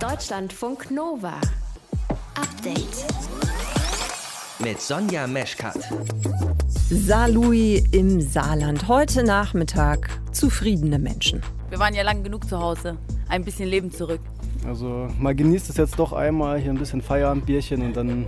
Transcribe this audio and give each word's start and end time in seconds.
Deutschlandfunk 0.00 0.90
Nova. 0.90 1.34
Update. 2.34 3.04
Mit 4.58 4.80
Sonja 4.80 5.26
Meschkat. 5.26 5.76
Saarlouis 6.88 7.84
im 7.92 8.18
Saarland. 8.22 8.88
Heute 8.88 9.22
Nachmittag 9.22 10.08
zufriedene 10.32 10.98
Menschen. 10.98 11.42
Wir 11.68 11.78
waren 11.78 11.92
ja 11.92 12.02
lang 12.02 12.24
genug 12.24 12.48
zu 12.48 12.58
Hause. 12.58 12.96
Ein 13.28 13.44
bisschen 13.44 13.68
Leben 13.68 13.92
zurück. 13.92 14.22
Also 14.66 15.06
man 15.18 15.36
genießt 15.36 15.68
es 15.68 15.76
jetzt 15.76 15.98
doch 15.98 16.14
einmal, 16.14 16.58
hier 16.58 16.70
ein 16.70 16.78
bisschen 16.78 17.02
Feierabend, 17.02 17.44
Bierchen 17.44 17.82
und 17.82 17.94
dann 17.94 18.26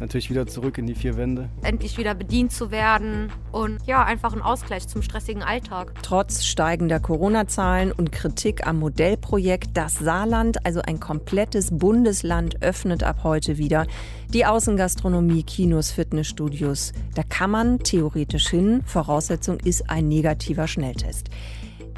natürlich 0.00 0.30
wieder 0.30 0.46
zurück 0.46 0.78
in 0.78 0.86
die 0.86 0.94
vier 0.94 1.16
Wände. 1.16 1.48
Endlich 1.62 1.98
wieder 1.98 2.14
bedient 2.14 2.52
zu 2.52 2.70
werden 2.70 3.30
und 3.52 3.78
ja, 3.86 4.04
einfach 4.04 4.32
ein 4.32 4.42
Ausgleich 4.42 4.88
zum 4.88 5.02
stressigen 5.02 5.42
Alltag. 5.42 5.92
Trotz 6.02 6.44
steigender 6.44 6.98
Corona-Zahlen 6.98 7.92
und 7.92 8.10
Kritik 8.10 8.66
am 8.66 8.78
Modellprojekt 8.78 9.70
Das 9.74 9.98
Saarland, 9.98 10.64
also 10.66 10.80
ein 10.82 10.98
komplettes 10.98 11.70
Bundesland, 11.70 12.62
öffnet 12.62 13.02
ab 13.02 13.20
heute 13.22 13.58
wieder 13.58 13.86
die 14.32 14.46
Außengastronomie, 14.46 15.42
Kinos, 15.42 15.90
Fitnessstudios. 15.90 16.92
Da 17.14 17.22
kann 17.22 17.50
man 17.50 17.78
theoretisch 17.80 18.48
hin. 18.48 18.82
Voraussetzung 18.86 19.58
ist 19.60 19.90
ein 19.90 20.08
negativer 20.08 20.66
Schnelltest. 20.66 21.28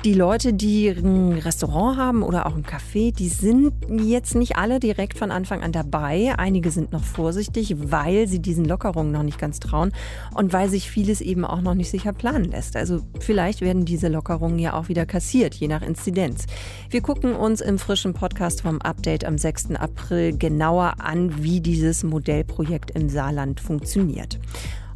Die 0.04 0.14
Leute, 0.14 0.52
die 0.52 0.88
ein 0.88 1.34
Restaurant 1.34 1.96
haben 1.96 2.24
oder 2.24 2.46
auch 2.46 2.56
ein 2.56 2.64
Café, 2.64 3.14
die 3.14 3.28
sind 3.28 3.72
jetzt 3.88 4.34
nicht 4.34 4.56
alle 4.56 4.80
direkt 4.80 5.16
von 5.16 5.30
Anfang 5.30 5.62
an 5.62 5.70
dabei. 5.70 6.34
Einige 6.36 6.72
sind 6.72 6.90
noch 6.90 7.04
vorsichtig, 7.04 7.76
weil 7.78 8.26
sie 8.26 8.40
diesen 8.40 8.64
Lockerungen 8.64 9.12
noch 9.12 9.22
nicht 9.22 9.38
ganz 9.38 9.60
trauen 9.60 9.92
und 10.34 10.52
weil 10.52 10.68
sich 10.68 10.90
vieles 10.90 11.20
eben 11.20 11.44
auch 11.44 11.60
noch 11.60 11.74
nicht 11.74 11.88
sicher 11.88 12.12
planen 12.12 12.50
lässt. 12.50 12.74
Also 12.74 13.02
vielleicht 13.20 13.60
werden 13.60 13.84
diese 13.84 14.08
Lockerungen 14.08 14.58
ja 14.58 14.72
auch 14.72 14.88
wieder 14.88 15.06
kassiert, 15.06 15.54
je 15.54 15.68
nach 15.68 15.82
Inzidenz. 15.82 16.46
Wir 16.90 17.00
gucken 17.00 17.36
uns 17.36 17.60
im 17.60 17.78
frischen 17.78 18.12
Podcast 18.12 18.62
vom 18.62 18.82
Update 18.82 19.24
am 19.24 19.38
6. 19.38 19.76
April 19.76 20.36
genauer 20.36 20.94
an, 20.98 21.44
wie 21.44 21.60
dieses 21.60 22.02
Modellprojekt 22.02 22.90
im 22.90 23.08
Saarland 23.08 23.60
funktioniert. 23.60 24.40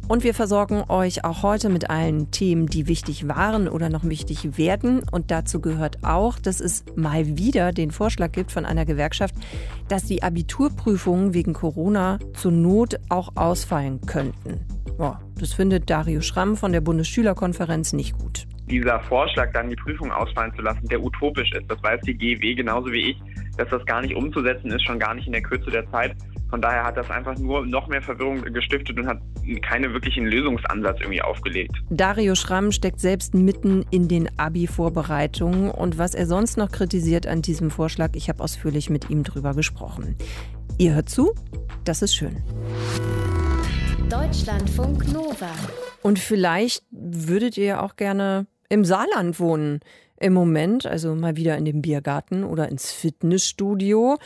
Und 0.07 0.23
wir 0.23 0.33
versorgen 0.33 0.85
euch 0.87 1.25
auch 1.25 1.43
heute 1.43 1.67
mit 1.67 1.89
allen 1.89 2.31
Themen, 2.31 2.67
die 2.67 2.87
wichtig 2.87 3.27
waren 3.27 3.67
oder 3.67 3.89
noch 3.89 4.05
wichtig 4.05 4.57
werden. 4.57 5.01
Und 5.11 5.31
dazu 5.31 5.59
gehört 5.59 6.03
auch, 6.03 6.39
dass 6.39 6.61
es 6.61 6.85
mal 6.95 7.37
wieder 7.37 7.73
den 7.73 7.91
Vorschlag 7.91 8.31
gibt 8.31 8.53
von 8.53 8.65
einer 8.65 8.85
Gewerkschaft, 8.85 9.35
dass 9.89 10.05
die 10.05 10.23
Abiturprüfungen 10.23 11.33
wegen 11.33 11.51
Corona 11.51 12.19
zur 12.33 12.53
Not 12.53 12.97
auch 13.09 13.35
ausfallen 13.35 13.99
könnten. 14.05 14.61
Ja, 14.97 15.19
das 15.39 15.53
findet 15.53 15.89
Dario 15.89 16.21
Schramm 16.21 16.55
von 16.55 16.71
der 16.71 16.81
Bundesschülerkonferenz 16.81 17.91
nicht 17.91 18.17
gut. 18.17 18.47
Dieser 18.69 19.01
Vorschlag, 19.01 19.51
dann 19.51 19.69
die 19.69 19.75
Prüfung 19.75 20.11
ausfallen 20.11 20.53
zu 20.55 20.61
lassen, 20.61 20.87
der 20.87 21.03
utopisch 21.03 21.51
ist, 21.51 21.69
das 21.69 21.81
weiß 21.83 22.01
die 22.01 22.17
GEW 22.17 22.55
genauso 22.55 22.91
wie 22.91 23.11
ich, 23.11 23.17
dass 23.57 23.69
das 23.69 23.85
gar 23.85 24.01
nicht 24.01 24.15
umzusetzen 24.15 24.71
ist, 24.71 24.83
schon 24.83 24.99
gar 24.99 25.13
nicht 25.13 25.27
in 25.27 25.33
der 25.33 25.43
Kürze 25.43 25.69
der 25.69 25.89
Zeit. 25.91 26.15
Von 26.49 26.61
daher 26.61 26.83
hat 26.83 26.95
das 26.95 27.09
einfach 27.09 27.37
nur 27.37 27.65
noch 27.65 27.87
mehr 27.87 28.01
Verwirrung 28.01 28.41
gestiftet 28.41 28.97
und 28.97 29.07
hat 29.07 29.19
keine 29.61 29.91
wirklichen 29.93 30.25
Lösungsansatz 30.25 30.99
irgendwie 30.99 31.21
aufgelegt. 31.21 31.75
Dario 31.89 32.35
Schramm 32.35 32.71
steckt 32.71 32.99
selbst 32.99 33.33
mitten 33.33 33.85
in 33.91 34.07
den 34.07 34.29
Abi-Vorbereitungen 34.37 35.71
und 35.71 35.97
was 35.97 36.15
er 36.15 36.25
sonst 36.25 36.57
noch 36.57 36.71
kritisiert 36.71 37.27
an 37.27 37.41
diesem 37.41 37.69
Vorschlag, 37.69 38.11
ich 38.13 38.29
habe 38.29 38.43
ausführlich 38.43 38.89
mit 38.89 39.09
ihm 39.09 39.23
drüber 39.23 39.53
gesprochen. 39.53 40.15
Ihr 40.77 40.93
hört 40.93 41.09
zu, 41.09 41.33
das 41.83 42.01
ist 42.01 42.15
schön. 42.15 42.37
Deutschlandfunk 44.09 45.11
Nova. 45.11 45.51
Und 46.01 46.19
vielleicht 46.19 46.83
würdet 46.91 47.57
ihr 47.57 47.65
ja 47.65 47.81
auch 47.81 47.97
gerne 47.97 48.47
im 48.69 48.85
Saarland 48.85 49.39
wohnen. 49.39 49.79
Im 50.19 50.33
Moment, 50.33 50.85
also 50.85 51.13
mal 51.13 51.35
wieder 51.35 51.57
in 51.57 51.65
den 51.65 51.81
Biergarten 51.81 52.43
oder 52.43 52.69
ins 52.69 52.91
Fitnessstudio 52.91 54.17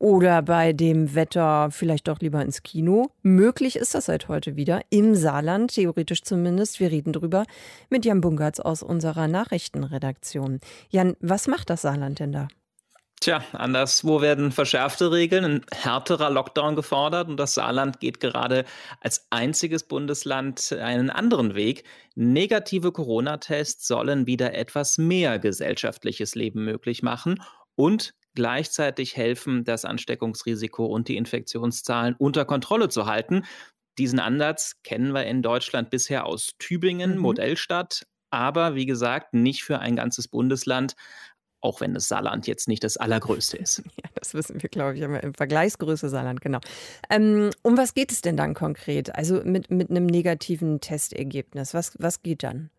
oder 0.00 0.40
bei 0.40 0.72
dem 0.72 1.14
Wetter 1.14 1.68
vielleicht 1.70 2.08
doch 2.08 2.18
lieber 2.20 2.42
ins 2.42 2.62
Kino. 2.62 3.12
Möglich 3.22 3.76
ist 3.76 3.94
das 3.94 4.06
seit 4.06 4.28
heute 4.28 4.56
wieder 4.56 4.80
im 4.88 5.14
Saarland, 5.14 5.74
theoretisch 5.74 6.22
zumindest. 6.22 6.80
Wir 6.80 6.90
reden 6.90 7.12
drüber 7.12 7.44
mit 7.90 8.06
Jan 8.06 8.22
Bungertz 8.22 8.60
aus 8.60 8.82
unserer 8.82 9.28
Nachrichtenredaktion. 9.28 10.58
Jan, 10.88 11.16
was 11.20 11.46
macht 11.46 11.68
das 11.68 11.82
Saarland 11.82 12.18
denn 12.18 12.32
da? 12.32 12.48
Tja, 13.20 13.44
anderswo 13.52 14.22
werden 14.22 14.50
verschärfte 14.50 15.12
Regeln, 15.12 15.44
ein 15.44 15.66
härterer 15.70 16.30
Lockdown 16.30 16.74
gefordert 16.74 17.28
und 17.28 17.36
das 17.36 17.52
Saarland 17.52 18.00
geht 18.00 18.18
gerade 18.18 18.64
als 19.02 19.26
einziges 19.28 19.82
Bundesland 19.82 20.72
einen 20.72 21.10
anderen 21.10 21.54
Weg. 21.54 21.84
Negative 22.14 22.92
Corona-Tests 22.92 23.86
sollen 23.86 24.26
wieder 24.26 24.54
etwas 24.54 24.96
mehr 24.96 25.38
gesellschaftliches 25.38 26.34
Leben 26.34 26.64
möglich 26.64 27.02
machen 27.02 27.42
und 27.74 28.14
gleichzeitig 28.34 29.16
helfen, 29.16 29.64
das 29.64 29.84
Ansteckungsrisiko 29.84 30.86
und 30.86 31.08
die 31.08 31.16
Infektionszahlen 31.16 32.14
unter 32.18 32.44
Kontrolle 32.44 32.88
zu 32.88 33.06
halten. 33.06 33.44
Diesen 33.98 34.18
Ansatz 34.18 34.76
kennen 34.82 35.12
wir 35.12 35.26
in 35.26 35.42
Deutschland 35.42 35.90
bisher 35.90 36.26
aus 36.26 36.52
Tübingen, 36.58 37.16
mhm. 37.16 37.20
Modellstadt, 37.20 38.06
aber 38.30 38.74
wie 38.74 38.86
gesagt, 38.86 39.34
nicht 39.34 39.64
für 39.64 39.80
ein 39.80 39.96
ganzes 39.96 40.28
Bundesland, 40.28 40.94
auch 41.60 41.80
wenn 41.80 41.92
das 41.92 42.08
Saarland 42.08 42.46
jetzt 42.46 42.68
nicht 42.68 42.82
das 42.84 42.96
allergrößte 42.96 43.58
ist. 43.58 43.82
Ja, 44.02 44.08
das 44.14 44.34
wissen 44.34 44.62
wir, 44.62 44.68
glaube 44.68 44.96
ich, 44.96 45.02
im 45.02 45.34
Vergleichsgröße 45.34 46.08
Saarland, 46.08 46.40
genau. 46.40 46.60
Ähm, 47.10 47.50
um 47.62 47.76
was 47.76 47.94
geht 47.94 48.12
es 48.12 48.22
denn 48.22 48.36
dann 48.36 48.54
konkret? 48.54 49.14
Also 49.14 49.42
mit, 49.44 49.70
mit 49.70 49.90
einem 49.90 50.06
negativen 50.06 50.80
Testergebnis, 50.80 51.74
was, 51.74 51.92
was 51.98 52.22
geht 52.22 52.42
dann? 52.42 52.70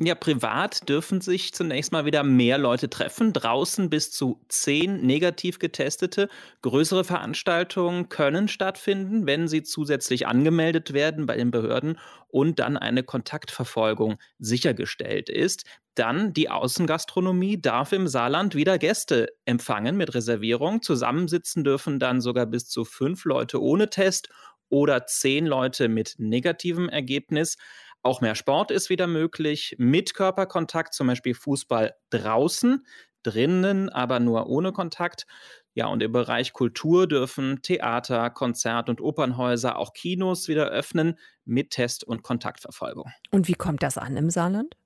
Ja, 0.00 0.16
privat 0.16 0.88
dürfen 0.88 1.20
sich 1.20 1.54
zunächst 1.54 1.92
mal 1.92 2.04
wieder 2.04 2.24
mehr 2.24 2.58
Leute 2.58 2.90
treffen. 2.90 3.32
Draußen 3.32 3.88
bis 3.90 4.10
zu 4.10 4.40
zehn 4.48 5.06
negativ 5.06 5.60
getestete. 5.60 6.28
Größere 6.62 7.04
Veranstaltungen 7.04 8.08
können 8.08 8.48
stattfinden, 8.48 9.24
wenn 9.26 9.46
sie 9.46 9.62
zusätzlich 9.62 10.26
angemeldet 10.26 10.94
werden 10.94 11.26
bei 11.26 11.36
den 11.36 11.52
Behörden 11.52 12.00
und 12.26 12.58
dann 12.58 12.76
eine 12.76 13.04
Kontaktverfolgung 13.04 14.16
sichergestellt 14.40 15.28
ist. 15.28 15.64
Dann 15.94 16.32
die 16.32 16.50
Außengastronomie 16.50 17.60
darf 17.62 17.92
im 17.92 18.08
Saarland 18.08 18.56
wieder 18.56 18.78
Gäste 18.78 19.28
empfangen 19.44 19.96
mit 19.96 20.12
Reservierung. 20.12 20.82
Zusammensitzen 20.82 21.62
dürfen 21.62 22.00
dann 22.00 22.20
sogar 22.20 22.46
bis 22.46 22.66
zu 22.68 22.84
fünf 22.84 23.24
Leute 23.26 23.62
ohne 23.62 23.90
Test 23.90 24.28
oder 24.68 25.06
zehn 25.06 25.46
Leute 25.46 25.88
mit 25.88 26.16
negativem 26.18 26.88
Ergebnis. 26.88 27.56
Auch 28.04 28.20
mehr 28.20 28.34
Sport 28.34 28.70
ist 28.70 28.90
wieder 28.90 29.06
möglich, 29.06 29.76
mit 29.78 30.12
Körperkontakt, 30.12 30.92
zum 30.92 31.06
Beispiel 31.06 31.34
Fußball 31.34 31.94
draußen, 32.10 32.86
drinnen, 33.22 33.88
aber 33.88 34.20
nur 34.20 34.46
ohne 34.46 34.72
Kontakt. 34.72 35.26
Ja, 35.72 35.86
und 35.86 36.02
im 36.02 36.12
Bereich 36.12 36.52
Kultur 36.52 37.08
dürfen 37.08 37.62
Theater, 37.62 38.28
Konzert- 38.28 38.90
und 38.90 39.00
Opernhäuser, 39.00 39.78
auch 39.78 39.94
Kinos 39.94 40.48
wieder 40.48 40.68
öffnen 40.68 41.18
mit 41.46 41.70
Test- 41.70 42.04
und 42.04 42.22
Kontaktverfolgung. 42.22 43.10
Und 43.30 43.48
wie 43.48 43.54
kommt 43.54 43.82
das 43.82 43.96
an 43.96 44.18
im 44.18 44.28
Saarland? 44.28 44.76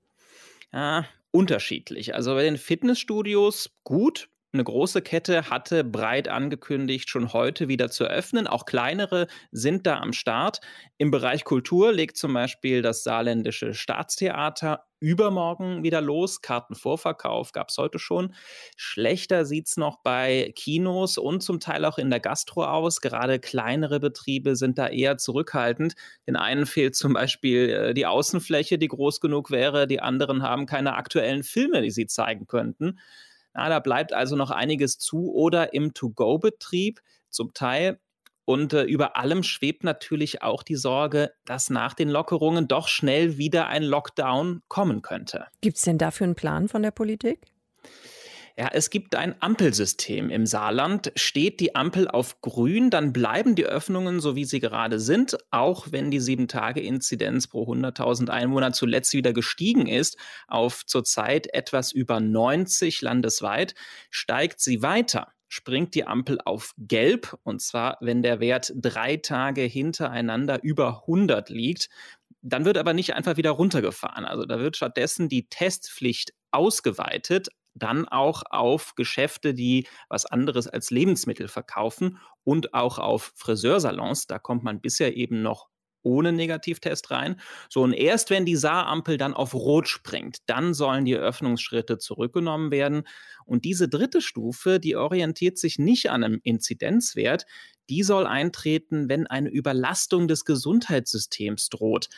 Ja, 0.71 1.05
unterschiedlich. 1.31 2.15
Also 2.15 2.35
bei 2.35 2.43
den 2.43 2.57
Fitnessstudios 2.57 3.71
gut, 3.83 4.28
eine 4.51 4.63
große 4.63 5.01
Kette 5.03 5.49
hatte 5.49 5.83
breit 5.83 6.27
angekündigt, 6.27 7.09
schon 7.09 7.33
heute 7.33 7.67
wieder 7.67 7.91
zu 7.91 8.05
öffnen. 8.05 8.47
Auch 8.47 8.65
kleinere 8.65 9.27
sind 9.51 9.85
da 9.85 9.99
am 9.99 10.11
Start. 10.11 10.59
Im 10.97 11.11
Bereich 11.11 11.43
Kultur 11.43 11.93
legt 11.93 12.17
zum 12.17 12.33
Beispiel 12.33 12.81
das 12.81 13.03
Saarländische 13.03 13.75
Staatstheater 13.75 14.85
übermorgen 14.99 15.83
wieder 15.83 16.01
los. 16.01 16.41
Kartenvorverkauf 16.41 17.51
gab 17.51 17.69
es 17.69 17.77
heute 17.77 17.99
schon. 17.99 18.33
Schlechter 18.75 19.45
sieht 19.45 19.67
es 19.67 19.77
noch 19.77 20.01
bei 20.01 20.51
Kinos 20.55 21.19
und 21.19 21.41
zum 21.41 21.59
Teil 21.59 21.85
auch 21.85 21.99
in 21.99 22.09
der 22.09 22.19
Gastro 22.19 22.65
aus. 22.65 23.01
Gerade 23.01 23.39
kleinere 23.39 23.99
Betriebe 23.99 24.55
sind 24.55 24.79
da 24.79 24.87
eher 24.87 25.17
zurückhaltend. 25.17 25.93
Den 26.27 26.35
einen 26.35 26.65
fehlt 26.65 26.95
zum 26.95 27.13
Beispiel 27.13 27.69
äh, 27.69 27.93
die 27.93 28.07
Außenfläche, 28.07 28.79
die 28.79 28.87
groß 28.87 29.19
genug 29.21 29.51
wäre. 29.51 29.85
Die 29.85 30.01
anderen 30.01 30.41
haben 30.41 30.65
keine 30.65 30.95
aktuellen 30.95 31.43
Filme, 31.43 31.81
die 31.83 31.91
sie 31.91 32.07
zeigen 32.07 32.47
könnten. 32.47 32.99
Ja, 33.55 33.69
da 33.69 33.79
bleibt 33.79 34.13
also 34.13 34.35
noch 34.35 34.51
einiges 34.51 34.97
zu 34.97 35.33
oder 35.33 35.73
im 35.73 35.93
To-Go-Betrieb 35.93 37.01
zum 37.29 37.53
Teil. 37.53 37.99
Und 38.45 38.73
äh, 38.73 38.83
über 38.83 39.15
allem 39.15 39.43
schwebt 39.43 39.83
natürlich 39.83 40.41
auch 40.41 40.63
die 40.63 40.75
Sorge, 40.75 41.33
dass 41.45 41.69
nach 41.69 41.93
den 41.93 42.09
Lockerungen 42.09 42.67
doch 42.67 42.87
schnell 42.87 43.37
wieder 43.37 43.67
ein 43.67 43.83
Lockdown 43.83 44.63
kommen 44.67 45.03
könnte. 45.03 45.45
Gibt 45.61 45.77
es 45.77 45.83
denn 45.83 45.99
dafür 45.99 46.25
einen 46.25 46.35
Plan 46.35 46.67
von 46.67 46.81
der 46.81 46.91
Politik? 46.91 47.45
Ja, 48.59 48.67
es 48.73 48.89
gibt 48.89 49.15
ein 49.15 49.41
Ampelsystem 49.41 50.29
im 50.29 50.45
Saarland. 50.45 51.13
Steht 51.15 51.61
die 51.61 51.75
Ampel 51.77 52.09
auf 52.09 52.41
grün, 52.41 52.89
dann 52.89 53.13
bleiben 53.13 53.55
die 53.55 53.65
Öffnungen 53.65 54.19
so, 54.19 54.35
wie 54.35 54.43
sie 54.43 54.59
gerade 54.59 54.99
sind, 54.99 55.37
auch 55.49 55.93
wenn 55.93 56.11
die 56.11 56.19
7-Tage-Inzidenz 56.19 57.47
pro 57.47 57.71
100.000 57.71 58.27
Einwohner 58.27 58.73
zuletzt 58.73 59.13
wieder 59.13 59.31
gestiegen 59.31 59.87
ist 59.87 60.17
auf 60.49 60.85
zurzeit 60.85 61.47
etwas 61.53 61.93
über 61.93 62.19
90 62.19 63.01
landesweit, 63.01 63.75
steigt 64.09 64.59
sie 64.59 64.81
weiter 64.81 65.31
springt 65.51 65.95
die 65.95 66.05
Ampel 66.05 66.37
auf 66.45 66.75
Gelb, 66.77 67.35
und 67.41 67.59
zwar 67.59 67.97
wenn 68.01 68.21
der 68.21 68.39
Wert 68.39 68.71
drei 68.75 69.17
Tage 69.17 69.61
hintereinander 69.61 70.61
über 70.61 71.05
100 71.07 71.49
liegt. 71.49 71.89
Dann 72.43 72.65
wird 72.65 72.77
aber 72.77 72.93
nicht 72.93 73.15
einfach 73.15 73.35
wieder 73.35 73.49
runtergefahren. 73.49 74.25
Also 74.25 74.45
da 74.45 74.59
wird 74.59 74.77
stattdessen 74.77 75.27
die 75.27 75.49
Testpflicht 75.49 76.33
ausgeweitet 76.51 77.47
dann 77.79 78.07
auch 78.07 78.43
auf 78.49 78.95
Geschäfte, 78.95 79.53
die 79.53 79.87
was 80.09 80.25
anderes 80.25 80.67
als 80.67 80.91
Lebensmittel 80.91 81.47
verkaufen 81.47 82.19
und 82.43 82.73
auch 82.73 82.99
auf 82.99 83.33
Friseursalons. 83.35 84.27
Da 84.27 84.39
kommt 84.39 84.63
man 84.63 84.81
bisher 84.81 85.15
eben 85.17 85.41
noch 85.41 85.69
ohne 86.01 86.31
Negativtest 86.31 87.11
rein. 87.11 87.39
So, 87.69 87.81
und 87.81 87.93
erst 87.93 88.29
wenn 88.29 88.45
die 88.45 88.55
Saarampel 88.55 89.17
dann 89.17 89.33
auf 89.33 89.53
Rot 89.53 89.87
springt, 89.87 90.37
dann 90.45 90.73
sollen 90.73 91.05
die 91.05 91.15
Öffnungsschritte 91.15 91.97
zurückgenommen 91.97 92.71
werden. 92.71 93.03
Und 93.45 93.65
diese 93.65 93.89
dritte 93.89 94.21
Stufe, 94.21 94.79
die 94.79 94.95
orientiert 94.95 95.57
sich 95.57 95.79
nicht 95.79 96.09
an 96.09 96.23
einem 96.23 96.39
Inzidenzwert, 96.43 97.45
die 97.89 98.03
soll 98.03 98.27
eintreten, 98.27 99.09
wenn 99.09 99.27
eine 99.27 99.49
Überlastung 99.49 100.27
des 100.27 100.45
Gesundheitssystems 100.45 101.69
droht. 101.69 102.09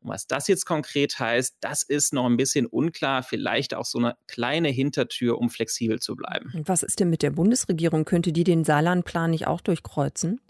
Und 0.00 0.10
was 0.10 0.26
das 0.26 0.48
jetzt 0.48 0.64
konkret 0.64 1.18
heißt, 1.18 1.56
das 1.60 1.82
ist 1.82 2.12
noch 2.12 2.26
ein 2.26 2.36
bisschen 2.36 2.66
unklar. 2.66 3.22
Vielleicht 3.22 3.74
auch 3.74 3.84
so 3.84 3.98
eine 3.98 4.16
kleine 4.26 4.68
Hintertür, 4.68 5.38
um 5.38 5.50
flexibel 5.50 5.98
zu 5.98 6.14
bleiben. 6.14 6.52
Und 6.54 6.68
was 6.68 6.82
ist 6.82 7.00
denn 7.00 7.10
mit 7.10 7.22
der 7.22 7.30
Bundesregierung? 7.30 8.04
Könnte 8.04 8.32
die 8.32 8.44
den 8.44 8.64
Saarlandplan 8.64 9.30
nicht 9.30 9.46
auch 9.46 9.60
durchkreuzen? 9.60 10.40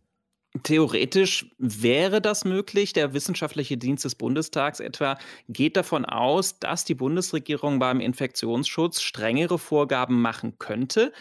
Theoretisch 0.63 1.47
wäre 1.59 2.23
das 2.23 2.45
möglich. 2.45 2.95
Der 2.95 3.13
Wissenschaftliche 3.13 3.77
Dienst 3.77 4.05
des 4.05 4.15
Bundestags 4.15 4.81
etwa 4.81 5.19
geht 5.49 5.77
davon 5.77 6.07
aus, 6.07 6.59
dass 6.59 6.85
die 6.85 6.95
Bundesregierung 6.95 7.79
beim 7.79 8.01
Infektionsschutz 8.01 9.03
strengere 9.03 9.59
Vorgaben 9.59 10.23
machen 10.23 10.59
könnte. 10.59 11.13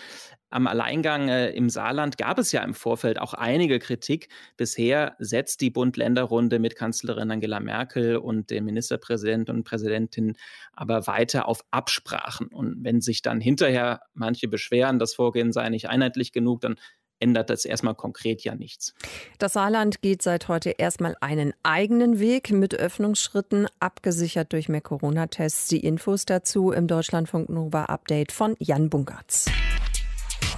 Am 0.50 0.66
Alleingang 0.66 1.28
äh, 1.28 1.50
im 1.50 1.70
Saarland 1.70 2.18
gab 2.18 2.40
es 2.40 2.54
ja 2.54 2.64
im 2.64 2.74
Vorfeld 2.74 3.20
auch 3.20 3.34
einige 3.34 3.80
Kritik. 3.80 4.30
Bisher 4.56 5.16
setzt 5.20 5.60
die 5.60 5.70
Bund-Länder-Runde 5.70 6.60
mit 6.60 6.78
Kanzlerin 6.78 7.32
Angela 7.32 7.60
Merkel 7.60 8.16
und 8.16 8.50
dem 8.50 8.66
Ministerpräsidenten 8.66 9.54
und 9.54 9.64
Präsidentin 9.66 10.38
aber 10.72 11.06
weiter 11.06 11.48
auf 11.50 11.66
Absprachen. 11.72 12.48
Und 12.48 12.84
wenn 12.84 13.02
sich 13.02 13.22
dann 13.22 13.42
hinterher 13.42 14.02
manche 14.14 14.48
beschweren, 14.48 15.00
das 15.00 15.16
Vorgehen 15.16 15.52
sei 15.52 15.68
nicht 15.68 15.90
einheitlich 15.90 16.32
genug, 16.32 16.62
dann 16.62 16.76
ändert 17.20 17.50
das 17.50 17.66
erstmal 17.66 17.96
konkret 17.96 18.44
ja 18.44 18.56
nichts. 18.56 18.94
Das 19.40 19.54
Saarland 19.54 20.02
geht 20.02 20.22
seit 20.22 20.48
heute 20.48 20.70
erstmal 20.70 21.16
einen 21.20 21.54
eigenen 21.64 22.20
Weg 22.20 22.52
mit 22.52 22.76
Öffnungsschritten, 22.76 23.68
abgesichert 23.80 24.54
durch 24.54 24.70
mehr 24.70 24.82
Corona-Tests. 24.82 25.68
Die 25.68 25.80
Infos 25.80 26.26
dazu 26.26 26.72
im 26.72 26.88
Deutschlandfunk 26.88 27.50
Nova 27.50 27.86
Update 27.86 28.32
von 28.32 28.56
Jan 28.60 28.90
Bunkertz. 28.90 29.50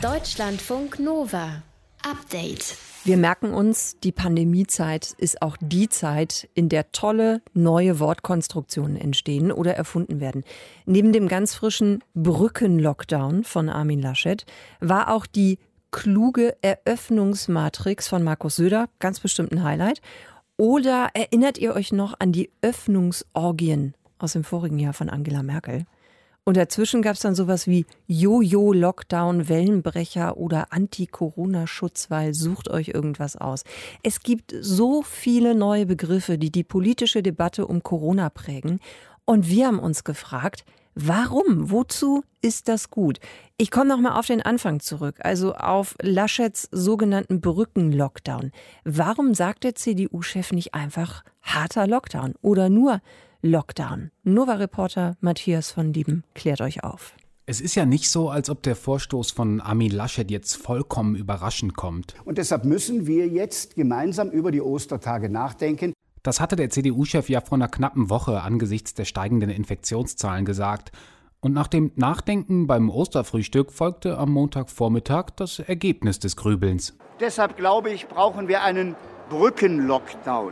Deutschlandfunk 0.01 0.97
Nova. 0.99 1.61
Update. 2.09 2.77
Wir 3.03 3.17
merken 3.17 3.53
uns, 3.53 3.99
die 3.99 4.13
Pandemiezeit 4.13 5.13
ist 5.17 5.41
auch 5.41 5.57
die 5.59 5.89
Zeit, 5.89 6.47
in 6.53 6.69
der 6.69 6.93
tolle 6.93 7.41
neue 7.53 7.99
Wortkonstruktionen 7.99 8.95
entstehen 8.95 9.51
oder 9.51 9.75
erfunden 9.75 10.21
werden. 10.21 10.45
Neben 10.85 11.11
dem 11.11 11.27
ganz 11.27 11.53
frischen 11.53 12.01
Brückenlockdown 12.13 13.43
von 13.43 13.67
Armin 13.67 14.01
Laschet 14.01 14.45
war 14.79 15.13
auch 15.13 15.25
die 15.25 15.59
kluge 15.91 16.55
Eröffnungsmatrix 16.61 18.07
von 18.07 18.23
Markus 18.23 18.55
Söder, 18.55 18.87
ganz 18.99 19.19
bestimmt 19.19 19.51
ein 19.51 19.63
Highlight. 19.63 20.01
Oder 20.55 21.09
erinnert 21.13 21.57
ihr 21.57 21.73
euch 21.75 21.91
noch 21.91 22.13
an 22.19 22.31
die 22.31 22.49
Öffnungsorgien 22.61 23.95
aus 24.17 24.31
dem 24.31 24.45
vorigen 24.45 24.79
Jahr 24.79 24.93
von 24.93 25.09
Angela 25.09 25.43
Merkel? 25.43 25.83
Und 26.45 26.57
dazwischen 26.57 27.01
gab 27.01 27.13
es 27.13 27.19
dann 27.19 27.35
sowas 27.35 27.67
wie 27.67 27.85
Jojo-Lockdown, 28.07 29.49
Wellenbrecher 29.49 30.37
oder 30.37 30.73
Anti-Corona-Schutzwall. 30.73 32.33
Sucht 32.33 32.69
euch 32.69 32.89
irgendwas 32.89 33.35
aus. 33.35 33.63
Es 34.01 34.21
gibt 34.21 34.55
so 34.59 35.03
viele 35.03 35.53
neue 35.53 35.85
Begriffe, 35.85 36.37
die 36.37 36.51
die 36.51 36.63
politische 36.63 37.21
Debatte 37.21 37.67
um 37.67 37.83
Corona 37.83 38.29
prägen. 38.29 38.79
Und 39.25 39.47
wir 39.47 39.67
haben 39.67 39.79
uns 39.79 40.03
gefragt, 40.03 40.65
Warum? 41.01 41.71
Wozu 41.71 42.23
ist 42.41 42.67
das 42.67 42.89
gut? 42.89 43.19
Ich 43.55 43.71
komme 43.71 43.87
noch 43.87 43.99
mal 43.99 44.19
auf 44.19 44.25
den 44.25 44.41
Anfang 44.41 44.81
zurück, 44.81 45.15
also 45.19 45.53
auf 45.53 45.95
Laschets 46.01 46.67
sogenannten 46.71 47.39
Brückenlockdown. 47.39 48.51
Warum 48.83 49.33
sagt 49.33 49.63
der 49.63 49.75
CDU-Chef 49.75 50.51
nicht 50.51 50.73
einfach 50.73 51.23
harter 51.41 51.87
Lockdown 51.87 52.33
oder 52.41 52.67
nur 52.67 52.99
Lockdown? 53.41 54.11
Nova-Reporter 54.25 55.15
Matthias 55.21 55.71
von 55.71 55.93
Lieben 55.93 56.25
klärt 56.35 56.59
euch 56.59 56.83
auf. 56.83 57.13
Es 57.45 57.61
ist 57.61 57.73
ja 57.73 57.85
nicht 57.85 58.09
so, 58.09 58.29
als 58.29 58.49
ob 58.49 58.61
der 58.63 58.75
Vorstoß 58.75 59.31
von 59.31 59.61
Armin 59.61 59.93
Laschet 59.93 60.29
jetzt 60.29 60.55
vollkommen 60.55 61.15
überraschend 61.15 61.77
kommt. 61.77 62.15
Und 62.25 62.37
deshalb 62.37 62.65
müssen 62.65 63.07
wir 63.07 63.27
jetzt 63.27 63.75
gemeinsam 63.75 64.29
über 64.29 64.51
die 64.51 64.61
Ostertage 64.61 65.29
nachdenken. 65.29 65.93
Das 66.21 66.41
hatte 66.41 66.57
der 66.57 66.69
CDU-Chef 66.69 67.29
ja 67.29 67.39
vor 67.39 67.57
einer 67.57 67.69
knappen 67.69 68.09
Woche 68.09 68.41
angesichts 68.41 68.93
der 68.93 69.05
steigenden 69.05 69.49
Infektionszahlen 69.49 70.43
gesagt. 70.43 70.91
Und 71.39 71.53
nach 71.53 71.67
dem 71.67 71.93
Nachdenken 71.95 72.67
beim 72.67 72.89
Osterfrühstück 72.89 73.71
folgte 73.71 74.17
am 74.17 74.33
Montagvormittag 74.33 75.27
das 75.37 75.59
Ergebnis 75.59 76.19
des 76.19 76.35
Grübelns. 76.35 76.97
Deshalb 77.21 77.55
glaube 77.55 77.89
ich, 77.89 78.09
brauchen 78.09 78.49
wir 78.49 78.63
einen 78.63 78.97
Brückenlockdown. 79.29 80.51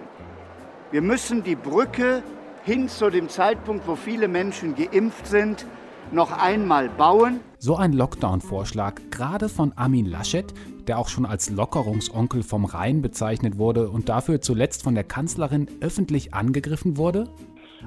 Wir 0.92 1.02
müssen 1.02 1.44
die 1.44 1.58
Brücke 1.58 2.24
hin 2.68 2.90
zu 2.90 3.10
dem 3.10 3.30
Zeitpunkt, 3.30 3.88
wo 3.88 3.96
viele 3.96 4.28
Menschen 4.28 4.76
geimpft 4.76 5.26
sind, 5.26 5.66
noch 6.12 6.38
einmal 6.38 6.90
bauen. 6.90 7.40
So 7.60 7.78
ein 7.78 7.94
Lockdown-Vorschlag, 7.94 8.96
gerade 9.10 9.48
von 9.48 9.72
Armin 9.78 10.06
Laschet, 10.06 10.54
der 10.86 11.00
auch 11.00 11.08
schon 11.08 11.26
als 11.26 11.50
Lockerungsonkel 11.50 12.44
vom 12.44 12.66
Rhein 12.66 13.02
bezeichnet 13.02 13.58
wurde 13.58 13.90
und 13.90 14.10
dafür 14.10 14.42
zuletzt 14.42 14.84
von 14.84 14.96
der 14.96 15.06
Kanzlerin 15.06 15.68
öffentlich 15.80 16.34
angegriffen 16.34 16.98
wurde? 16.98 17.30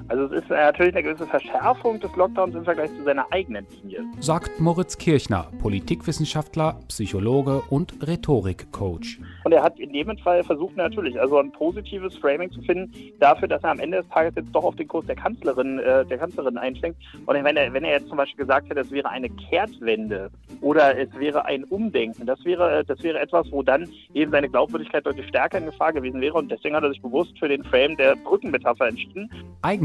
Also 0.07 0.25
es 0.25 0.43
ist 0.43 0.49
natürlich 0.49 0.93
eine 0.93 1.03
gewisse 1.03 1.27
Verschärfung 1.27 1.99
des 1.99 2.15
Lockdowns 2.15 2.55
im 2.55 2.63
Vergleich 2.63 2.89
zu 2.95 3.03
seiner 3.03 3.25
eigenen 3.31 3.65
Linie. 3.81 4.03
Sagt 4.19 4.59
Moritz 4.59 4.97
Kirchner, 4.97 5.47
Politikwissenschaftler, 5.61 6.79
Psychologe 6.87 7.61
und 7.69 7.93
Rhetorikcoach. 8.05 9.19
Und 9.43 9.51
er 9.51 9.63
hat 9.63 9.79
in 9.79 9.93
dem 9.93 10.17
Fall 10.17 10.43
versucht 10.43 10.75
natürlich, 10.77 11.19
also 11.19 11.37
ein 11.37 11.51
positives 11.51 12.15
Framing 12.17 12.51
zu 12.51 12.61
finden 12.61 12.91
dafür, 13.19 13.47
dass 13.47 13.63
er 13.63 13.71
am 13.71 13.79
Ende 13.79 13.97
des 13.97 14.09
Tages 14.09 14.33
jetzt 14.35 14.53
doch 14.53 14.63
auf 14.63 14.75
den 14.75 14.87
Kurs 14.87 15.05
der 15.05 15.15
Kanzlerin, 15.15 15.79
äh, 15.79 16.05
der 16.05 16.17
Kanzlerin 16.17 16.57
einschwenkt. 16.57 16.99
Und 17.25 17.43
wenn 17.43 17.57
er, 17.57 17.73
wenn 17.73 17.83
er 17.83 17.91
jetzt 17.91 18.07
zum 18.07 18.17
Beispiel 18.17 18.45
gesagt 18.45 18.69
hätte, 18.69 18.81
es 18.81 18.91
wäre 18.91 19.09
eine 19.09 19.29
Kehrtwende 19.29 20.29
oder 20.61 20.97
es 20.97 21.09
wäre 21.17 21.45
ein 21.45 21.63
Umdenken, 21.65 22.25
das 22.25 22.43
wäre, 22.45 22.83
das 22.85 23.01
wäre 23.03 23.19
etwas, 23.19 23.51
wo 23.51 23.63
dann 23.63 23.87
eben 24.13 24.31
seine 24.31 24.49
Glaubwürdigkeit 24.49 25.05
deutlich 25.05 25.27
stärker 25.27 25.57
in 25.57 25.65
Gefahr 25.65 25.93
gewesen 25.93 26.21
wäre. 26.21 26.35
Und 26.35 26.51
deswegen 26.51 26.75
hat 26.75 26.83
er 26.83 26.89
sich 26.89 27.01
bewusst 27.01 27.37
für 27.39 27.47
den 27.47 27.63
Frame 27.63 27.97
der 27.97 28.15
Brückenmetapher 28.15 28.87
entschieden. 28.87 29.29